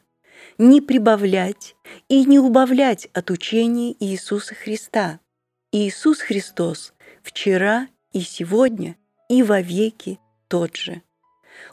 не 0.59 0.81
прибавлять 0.81 1.77
и 2.09 2.25
не 2.25 2.39
убавлять 2.39 3.09
от 3.13 3.31
учения 3.31 3.95
Иисуса 3.99 4.55
Христа. 4.55 5.21
Иисус 5.73 6.21
Христос 6.21 6.93
вчера 7.23 7.89
и 8.13 8.21
сегодня 8.21 8.97
и 9.29 9.43
вовеки 9.43 10.19
тот 10.49 10.77
же. 10.77 11.03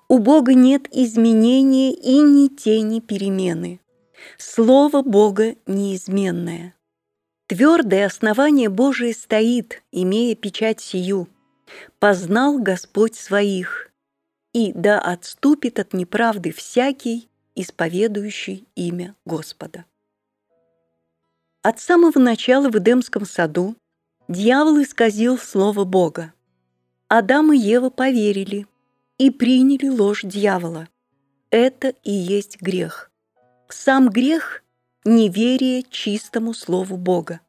У 0.07 0.19
Бога 0.19 0.53
нет 0.53 0.87
изменения 0.91 1.93
и 1.93 2.19
ни 2.19 2.47
тени 2.47 2.99
перемены. 2.99 3.79
Слово 4.37 5.01
Бога 5.01 5.55
неизменное. 5.65 6.75
Твердое 7.47 8.05
основание 8.05 8.69
Божие 8.69 9.13
стоит, 9.13 9.83
имея 9.91 10.35
печать 10.35 10.81
сию. 10.81 11.27
Познал 11.99 12.59
Господь 12.59 13.15
своих, 13.15 13.91
и 14.53 14.71
да 14.73 14.99
отступит 14.99 15.79
от 15.79 15.93
неправды 15.93 16.51
всякий, 16.51 17.29
исповедующий 17.55 18.67
имя 18.75 19.15
Господа. 19.25 19.85
От 21.61 21.79
самого 21.79 22.19
начала 22.19 22.69
в 22.69 22.77
Эдемском 22.77 23.25
саду 23.25 23.75
дьявол 24.27 24.81
исказил 24.81 25.37
слово 25.37 25.83
Бога. 25.83 26.33
Адам 27.07 27.53
и 27.53 27.57
Ева 27.57 27.89
поверили– 27.89 28.67
и 29.17 29.31
приняли 29.31 29.89
ложь 29.89 30.23
дьявола. 30.23 30.87
Это 31.49 31.89
и 32.03 32.11
есть 32.11 32.61
грех. 32.61 33.11
Сам 33.69 34.09
грех– 34.09 34.63
неверие 35.05 35.83
чистому 35.83 36.53
Слову 36.53 36.97
Бога. 36.97 37.41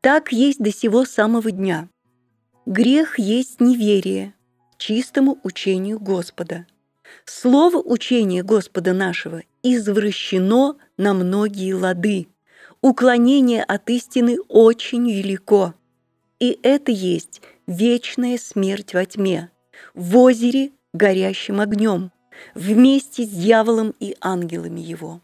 Так 0.00 0.32
есть 0.32 0.60
до 0.60 0.72
сего 0.72 1.04
самого 1.04 1.50
дня. 1.50 1.88
Грех 2.68 3.18
есть 3.18 3.62
неверие 3.62 4.34
чистому 4.76 5.40
учению 5.42 5.98
Господа. 5.98 6.66
Слово 7.24 7.78
учения 7.78 8.42
Господа 8.42 8.92
нашего 8.92 9.42
извращено 9.62 10.76
на 10.98 11.14
многие 11.14 11.72
лады. 11.72 12.28
Уклонение 12.82 13.64
от 13.64 13.88
истины 13.88 14.36
очень 14.48 15.10
велико. 15.10 15.72
И 16.40 16.60
это 16.62 16.92
есть 16.92 17.40
вечная 17.66 18.36
смерть 18.36 18.92
во 18.92 19.06
тьме, 19.06 19.50
в 19.94 20.18
озере 20.18 20.72
горящим 20.92 21.60
огнем, 21.60 22.12
вместе 22.54 23.24
с 23.24 23.30
дьяволом 23.30 23.94
и 23.98 24.14
ангелами 24.20 24.82
его. 24.82 25.22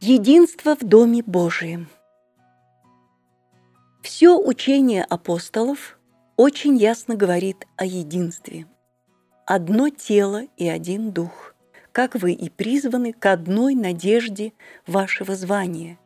Единство 0.00 0.74
в 0.74 0.80
Доме 0.80 1.22
Божием. 1.22 1.90
Все 4.08 4.38
учение 4.38 5.04
апостолов 5.04 5.98
очень 6.38 6.78
ясно 6.78 7.14
говорит 7.14 7.66
о 7.76 7.84
единстве. 7.84 8.64
Одно 9.44 9.90
тело 9.90 10.44
и 10.56 10.66
один 10.66 11.12
дух, 11.12 11.54
как 11.92 12.14
вы 12.14 12.32
и 12.32 12.48
призваны 12.48 13.12
к 13.12 13.26
одной 13.26 13.74
надежде 13.74 14.54
вашего 14.86 15.36
звания. 15.36 15.98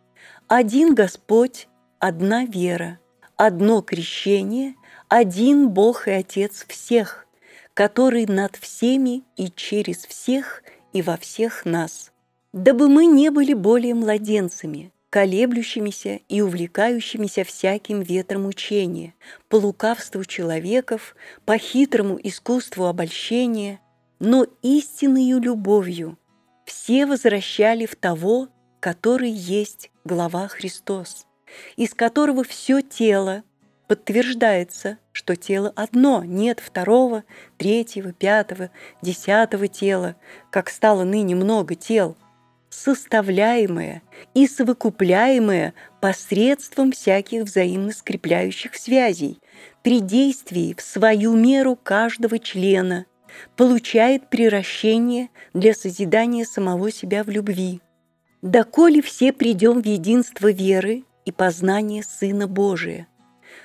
Один 0.48 0.96
Господь, 0.96 1.68
одна 2.00 2.44
вера, 2.44 2.98
одно 3.36 3.82
крещение, 3.82 4.74
один 5.06 5.68
Бог 5.68 6.08
и 6.08 6.10
Отец 6.10 6.66
всех, 6.66 7.28
который 7.72 8.26
над 8.26 8.56
всеми 8.56 9.22
и 9.36 9.48
через 9.48 10.06
всех 10.06 10.64
и 10.92 11.02
во 11.02 11.16
всех 11.16 11.64
нас– 11.64 12.10
дабы 12.52 12.88
мы 12.88 13.06
не 13.06 13.30
были 13.30 13.54
более 13.54 13.94
младенцами, 13.94 14.91
колеблющимися 15.12 16.20
и 16.30 16.40
увлекающимися 16.40 17.44
всяким 17.44 18.00
ветром 18.00 18.46
учения, 18.46 19.12
по 19.48 19.56
лукавству 19.56 20.24
человеков, 20.24 21.14
по 21.44 21.58
хитрому 21.58 22.18
искусству 22.22 22.86
обольщения, 22.86 23.78
но 24.20 24.46
истинную 24.62 25.38
любовью 25.38 26.16
все 26.64 27.04
возвращали 27.04 27.84
в 27.84 27.94
того, 27.94 28.48
который 28.80 29.30
есть 29.30 29.90
глава 30.02 30.48
Христос, 30.48 31.26
из 31.76 31.92
которого 31.92 32.42
все 32.42 32.80
тело 32.80 33.42
подтверждается, 33.88 34.96
что 35.12 35.36
тело 35.36 35.74
одно, 35.76 36.24
нет 36.24 36.58
второго, 36.58 37.24
третьего, 37.58 38.14
пятого, 38.14 38.70
десятого 39.02 39.68
тела, 39.68 40.16
как 40.50 40.70
стало 40.70 41.04
ныне 41.04 41.34
много 41.34 41.74
тел– 41.74 42.16
составляемое 42.72 44.02
и 44.34 44.46
совокупляемое 44.46 45.74
посредством 46.00 46.92
всяких 46.92 47.44
взаимно 47.44 47.92
скрепляющих 47.92 48.74
связей, 48.74 49.40
при 49.82 50.00
действии 50.00 50.74
в 50.76 50.80
свою 50.80 51.34
меру 51.36 51.76
каждого 51.76 52.38
члена, 52.38 53.06
получает 53.56 54.28
приращение 54.28 55.28
для 55.52 55.74
созидания 55.74 56.44
самого 56.44 56.90
себя 56.90 57.24
в 57.24 57.28
любви. 57.28 57.80
Доколе 58.40 59.02
все 59.02 59.32
придем 59.32 59.82
в 59.82 59.86
единство 59.86 60.50
веры 60.50 61.04
и 61.24 61.32
познание 61.32 62.02
Сына 62.02 62.48
Божия, 62.48 63.06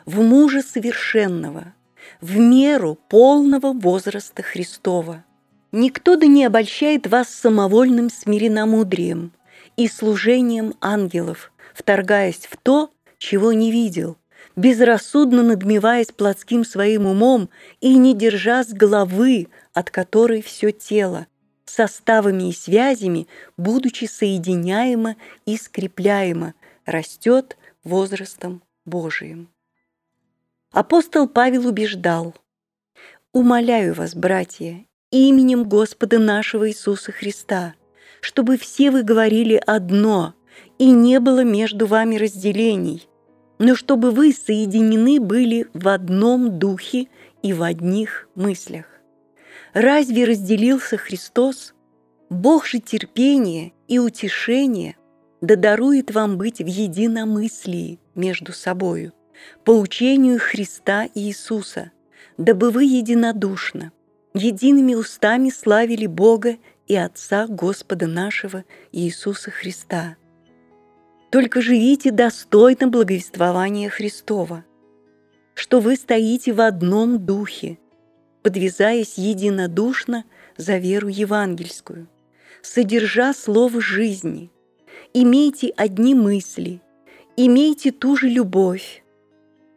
в 0.06 0.22
мужа 0.22 0.62
совершенного, 0.62 1.74
в 2.22 2.38
меру 2.38 2.98
полного 3.10 3.74
возраста 3.74 4.44
Христова– 4.44 5.24
Никто 5.72 6.16
да 6.16 6.28
не 6.28 6.46
обольщает 6.46 7.08
вас 7.08 7.30
самовольным 7.30 8.10
смиренномудрием 8.10 9.34
и 9.76 9.88
служением 9.88 10.74
ангелов, 10.80 11.52
вторгаясь 11.74 12.48
в 12.50 12.56
то, 12.58 12.90
чего 13.18 13.52
не 13.52 13.72
видел, 13.72 14.18
безрассудно 14.56 15.44
надмеваясь 15.44 16.12
плотским 16.12 16.64
своим 16.64 17.06
умом 17.06 17.50
и 17.82 17.98
не 17.98 18.16
держа 18.16 18.64
с 18.64 18.70
головы, 18.70 19.48
от 19.74 19.92
которой 19.92 20.42
все 20.42 20.72
тело, 20.72 21.28
составами 21.66 22.50
и 22.50 22.54
связями, 22.54 23.28
будучи 23.58 24.06
соединяемо 24.06 25.18
и 25.46 25.58
скрепляемо, 25.58 26.54
растет 26.86 27.58
возрастом 27.84 28.64
Божиим. 28.86 29.50
Апостол 30.72 31.28
Павел 31.28 31.68
убеждал, 31.68 32.36
«Умоляю 33.34 33.94
вас, 33.94 34.16
братья, 34.16 34.86
именем 35.12 35.64
Господа 35.64 36.20
нашего 36.20 36.70
Иисуса 36.70 37.12
Христа, 37.12 37.76
чтобы 38.22 38.58
все 38.58 38.92
вы 38.92 39.04
говорили 39.04 39.62
одно, 39.66 40.34
и 40.80 40.92
не 40.92 41.20
было 41.20 41.44
между 41.44 41.88
вами 41.88 42.16
разделений, 42.18 43.08
но 43.60 43.76
чтобы 43.76 44.12
вы 44.12 44.34
соединены 44.34 45.20
были 45.20 45.68
в 45.74 45.88
одном 45.88 46.60
духе 46.60 47.08
и 47.42 47.54
в 47.54 47.64
одних 47.64 48.28
мыслях. 48.36 48.86
Разве 49.74 50.26
разделился 50.26 50.98
Христос? 50.98 51.74
Бог 52.30 52.66
же 52.66 52.80
терпения 52.80 53.72
и 53.88 54.00
утешения 54.00 54.98
да 55.40 55.56
дарует 55.56 56.12
вам 56.12 56.38
быть 56.38 56.60
в 56.60 56.66
единомыслии 56.66 58.00
между 58.16 58.54
собою, 58.54 59.14
по 59.64 59.72
учению 59.72 60.40
Христа 60.40 61.08
Иисуса, 61.14 61.92
дабы 62.38 62.72
вы 62.72 62.86
единодушно, 62.86 63.92
едиными 64.38 64.94
устами 64.94 65.50
славили 65.50 66.06
Бога 66.06 66.58
и 66.88 66.96
Отца 66.96 67.48
Господа 67.48 68.08
нашего 68.08 68.64
Иисуса 68.92 69.52
Христа. 69.52 70.18
Только 71.30 71.62
живите 71.62 72.12
достойно 72.12 72.88
благовествования 72.88 73.90
Христова, 73.90 74.64
что 75.54 75.80
вы 75.80 75.96
стоите 75.96 76.54
в 76.54 76.62
одном 76.62 77.26
духе, 77.26 77.78
подвязаясь 78.44 79.18
единодушно 79.18 80.24
за 80.56 80.78
веру 80.78 81.10
евангельскую, 81.10 82.08
содержа 82.62 83.34
слово 83.34 83.82
жизни, 83.82 84.52
имейте 85.14 85.74
одни 85.76 86.16
мысли, 86.16 86.82
имейте 87.36 87.92
ту 87.92 88.16
же 88.16 88.30
любовь, 88.30 89.04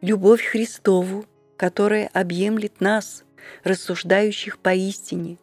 любовь 0.01 0.43
Христову, 0.43 1.25
которая 1.57 2.09
объемлет 2.13 2.79
нас– 2.79 3.23
рассуждающих 3.63 4.57
поистине. 4.57 5.37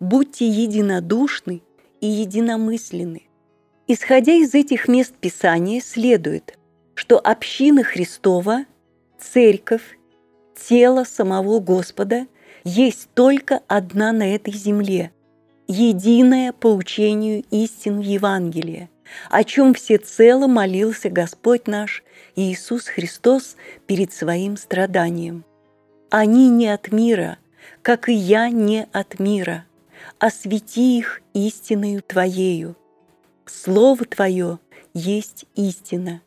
Будьте 0.00 0.46
единодушны 0.46 1.62
и 2.00 2.06
единомысленны. 2.06 3.22
Исходя 3.88 4.32
из 4.32 4.54
этих 4.54 4.88
мест 4.88 5.14
Писания 5.14 5.80
следует, 5.80 6.58
что 6.94 7.18
община 7.18 7.84
Христова, 7.84 8.64
церковь, 9.18 9.98
тело 10.56 11.04
самого 11.04 11.60
Господа 11.60 12.26
есть 12.64 13.08
только 13.14 13.60
одна 13.68 14.12
на 14.12 14.34
этой 14.34 14.54
земле, 14.54 15.12
единая 15.68 16.52
по 16.52 16.74
учению 16.74 17.44
истин 17.50 18.00
Евангелия, 18.00 18.90
о 19.30 19.44
чем 19.44 19.74
всецело 19.74 20.46
молился 20.46 21.08
Господь 21.08 21.68
наш 21.68 22.02
Иисус 22.34 22.86
Христос 22.86 23.56
перед 23.86 24.12
своим 24.12 24.56
страданием. 24.56 25.44
Они 26.10 26.48
не 26.50 26.68
от 26.68 26.92
мира, 26.92 27.38
как 27.82 28.08
и 28.08 28.12
я 28.12 28.48
не 28.48 28.86
от 28.92 29.18
мира. 29.18 29.64
Освети 30.18 30.98
их 30.98 31.20
истиною 31.34 32.02
Твоею. 32.02 32.76
Слово 33.44 34.04
Твое 34.04 34.58
есть 34.94 35.46
истина. 35.56 36.22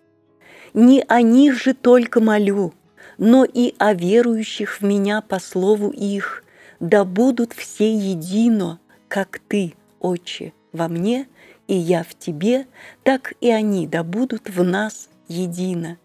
Не 0.74 1.04
о 1.08 1.22
них 1.22 1.62
же 1.62 1.74
только 1.74 2.20
молю, 2.20 2.74
но 3.18 3.46
и 3.46 3.74
о 3.78 3.94
верующих 3.94 4.80
в 4.80 4.84
Меня 4.84 5.22
по 5.22 5.40
слову 5.40 5.90
их, 5.90 6.44
да 6.80 7.06
будут 7.06 7.54
все 7.54 7.94
едино, 7.94 8.80
как 9.08 9.40
Ты, 9.48 9.74
Отче, 10.00 10.54
во 10.72 10.88
мне, 10.88 11.28
и 11.68 11.76
я 11.76 12.04
в 12.04 12.16
Тебе, 12.16 12.68
так 13.04 13.34
и 13.42 13.50
они 13.50 13.88
да 13.88 14.04
будут 14.04 14.50
в 14.50 14.64
нас 14.64 15.10
едино. 15.28 15.98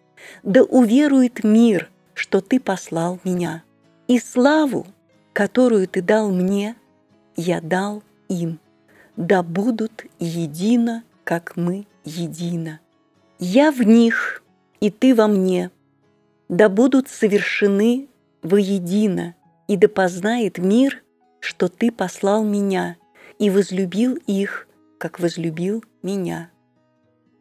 Да 0.43 0.63
уверует 0.63 1.45
мир, 1.45 1.91
что 2.15 2.41
Ты 2.41 2.61
послал 2.61 3.19
меня. 3.25 3.63
И 4.09 4.19
славу, 4.19 4.87
которую 5.33 5.87
Ты 5.89 6.03
дал 6.03 6.31
мне, 6.31 6.77
я 7.37 7.61
дал 7.61 8.03
им, 8.29 8.59
да 9.17 9.43
будут 9.43 10.07
едино, 10.19 11.05
как 11.25 11.57
мы 11.57 11.87
едино. 12.05 12.81
Я 13.39 13.71
в 13.71 13.83
них, 13.83 14.43
и 14.81 14.91
Ты 14.91 15.15
во 15.15 15.27
мне, 15.27 15.71
да 16.49 16.69
будут 16.69 17.09
совершены 17.09 18.09
воедино, 18.43 19.35
и 19.67 19.77
да 19.77 19.89
познает 19.89 20.59
мир, 20.59 21.03
что 21.41 21.69
Ты 21.69 21.91
послал 21.91 22.45
меня 22.45 22.97
и 23.39 23.51
возлюбил 23.51 24.17
их, 24.27 24.69
как 24.99 25.19
возлюбил 25.19 25.85
меня. 26.03 26.51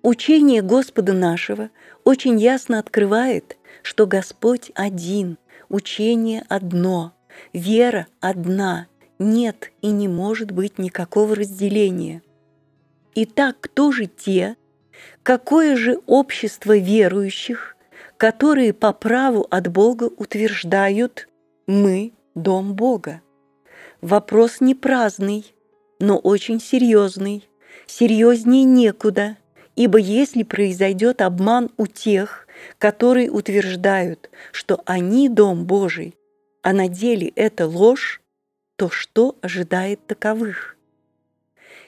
Учение 0.01 0.61
Господа 0.61 1.13
нашего 1.13 1.69
очень 2.03 2.37
ясно 2.37 2.79
открывает, 2.79 3.57
что 3.83 4.07
Господь 4.07 4.71
один, 4.73 5.37
учение 5.69 6.43
одно, 6.49 7.13
вера 7.53 8.07
одна, 8.19 8.87
нет 9.19 9.71
и 9.83 9.91
не 9.91 10.07
может 10.07 10.51
быть 10.51 10.79
никакого 10.79 11.35
разделения. 11.35 12.23
Итак, 13.13 13.57
кто 13.59 13.91
же 13.91 14.07
те, 14.07 14.55
какое 15.21 15.75
же 15.75 15.99
общество 16.07 16.75
верующих, 16.75 17.75
которые 18.17 18.73
по 18.73 18.93
праву 18.93 19.45
от 19.51 19.67
Бога 19.67 20.05
утверждают 20.05 21.27
«мы– 21.67 22.13
дом 22.35 22.73
Бога»? 22.73 23.21
Вопрос 24.01 24.61
не 24.61 24.73
праздный, 24.73 25.53
но 25.99 26.17
очень 26.17 26.59
серьезный, 26.59 27.47
серьезнее 27.85 28.63
некуда– 28.63 29.37
Ибо 29.75 29.97
если 29.97 30.43
произойдет 30.43 31.21
обман 31.21 31.71
у 31.77 31.87
тех, 31.87 32.42
которые 32.77 33.29
утверждают, 33.31 34.29
что 34.51 34.81
они 34.85 35.29
Дом 35.29 35.65
Божий, 35.65 36.15
а 36.61 36.73
на 36.73 36.87
деле 36.87 37.29
это 37.35 37.67
ложь, 37.67 38.21
то 38.75 38.89
что 38.89 39.37
ожидает 39.41 40.05
таковых? 40.07 40.77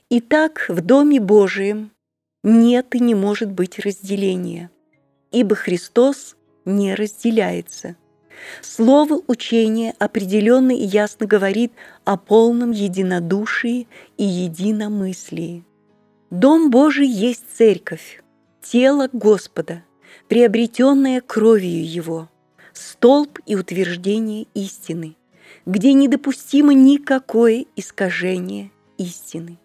Итак, 0.09 0.65
в 0.67 0.81
Доме 0.81 1.19
Божием 1.19 1.91
нет 2.43 2.93
и 2.93 2.99
не 2.99 3.15
может 3.15 3.51
быть 3.51 3.79
разделения, 3.79 4.69
ибо 5.31 5.55
Христос 5.55 6.35
не 6.63 6.93
разделяется. 6.93 7.95
Слово 8.61 9.21
учения 9.27 9.95
определенно 9.97 10.71
и 10.71 10.83
ясно 10.83 11.25
говорит 11.25 11.71
о 12.03 12.17
полном 12.17 12.71
единодушии 12.71 13.87
и 14.17 14.23
единомыслии. 14.23 15.63
Дом 16.29 16.69
Божий 16.69 17.07
есть 17.07 17.43
церковь, 17.55 18.21
тело 18.61 19.09
Господа, 19.13 19.83
приобретенное 20.27 21.21
кровью 21.21 21.85
Его, 21.85 22.29
столб 22.73 23.39
и 23.45 23.55
утверждение 23.55 24.47
истины, 24.53 25.15
где 25.65 25.93
недопустимо 25.93 26.73
никакое 26.73 27.65
искажение 27.75 28.71
истины. 28.97 29.57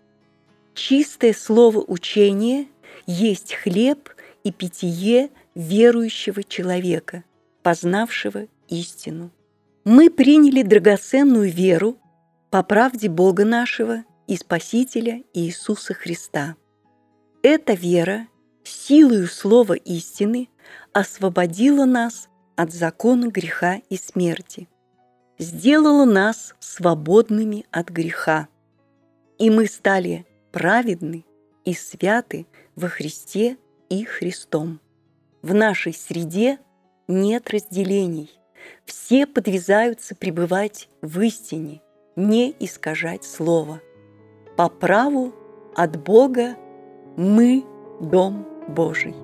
Чистое 0.75 1.33
слово 1.33 1.79
учения 1.87 2.67
есть 3.07 3.55
хлеб 3.55 4.11
и 4.45 4.53
питье 4.53 5.31
верующего 5.55 6.43
человека, 6.43 7.25
познавшего 7.63 8.47
истину. 8.69 9.31
Мы 9.85 10.11
приняли 10.11 10.63
драгоценную 10.63 11.51
веру 11.51 11.99
по 12.51 12.63
правде 12.63 13.09
Бога 13.09 13.45
нашего 13.45 14.05
и 14.27 14.37
Спасителя 14.37 15.23
Иисуса 15.35 15.95
Христа. 15.95 16.57
Эта 17.43 17.73
вера 17.73 18.29
силою 18.69 19.27
слова 19.27 19.75
истины 19.75 20.49
освободила 20.93 21.85
нас 21.85 22.29
от 22.57 22.73
закона 22.73 23.29
греха 23.29 23.81
и 23.89 23.97
смерти, 23.97 24.69
сделала 25.39 26.05
нас 26.05 26.55
свободными 26.61 27.67
от 27.71 27.89
греха, 27.89 28.49
и 29.39 29.51
мы 29.51 29.67
стали 29.67 30.27
праведны 30.53 31.25
и 31.65 31.75
святы 31.75 32.47
во 32.77 32.89
Христе 32.89 33.57
и 33.89 34.05
Христом. 34.05 34.81
В 35.43 35.55
нашей 35.55 35.95
среде 35.95 36.59
нет 37.09 37.51
разделений. 37.51 38.31
Все 38.85 39.27
подвязаются 39.27 40.15
пребывать 40.15 40.89
в 41.01 41.21
истине, 41.21 41.81
не 42.15 42.55
искажать 42.61 43.25
Слово. 43.25 43.81
По 44.57 44.69
праву 44.69 45.35
от 45.75 45.97
Бога 46.03 46.57
мы– 47.17 47.65
Дом 48.01 48.50
Божий. 48.71 49.15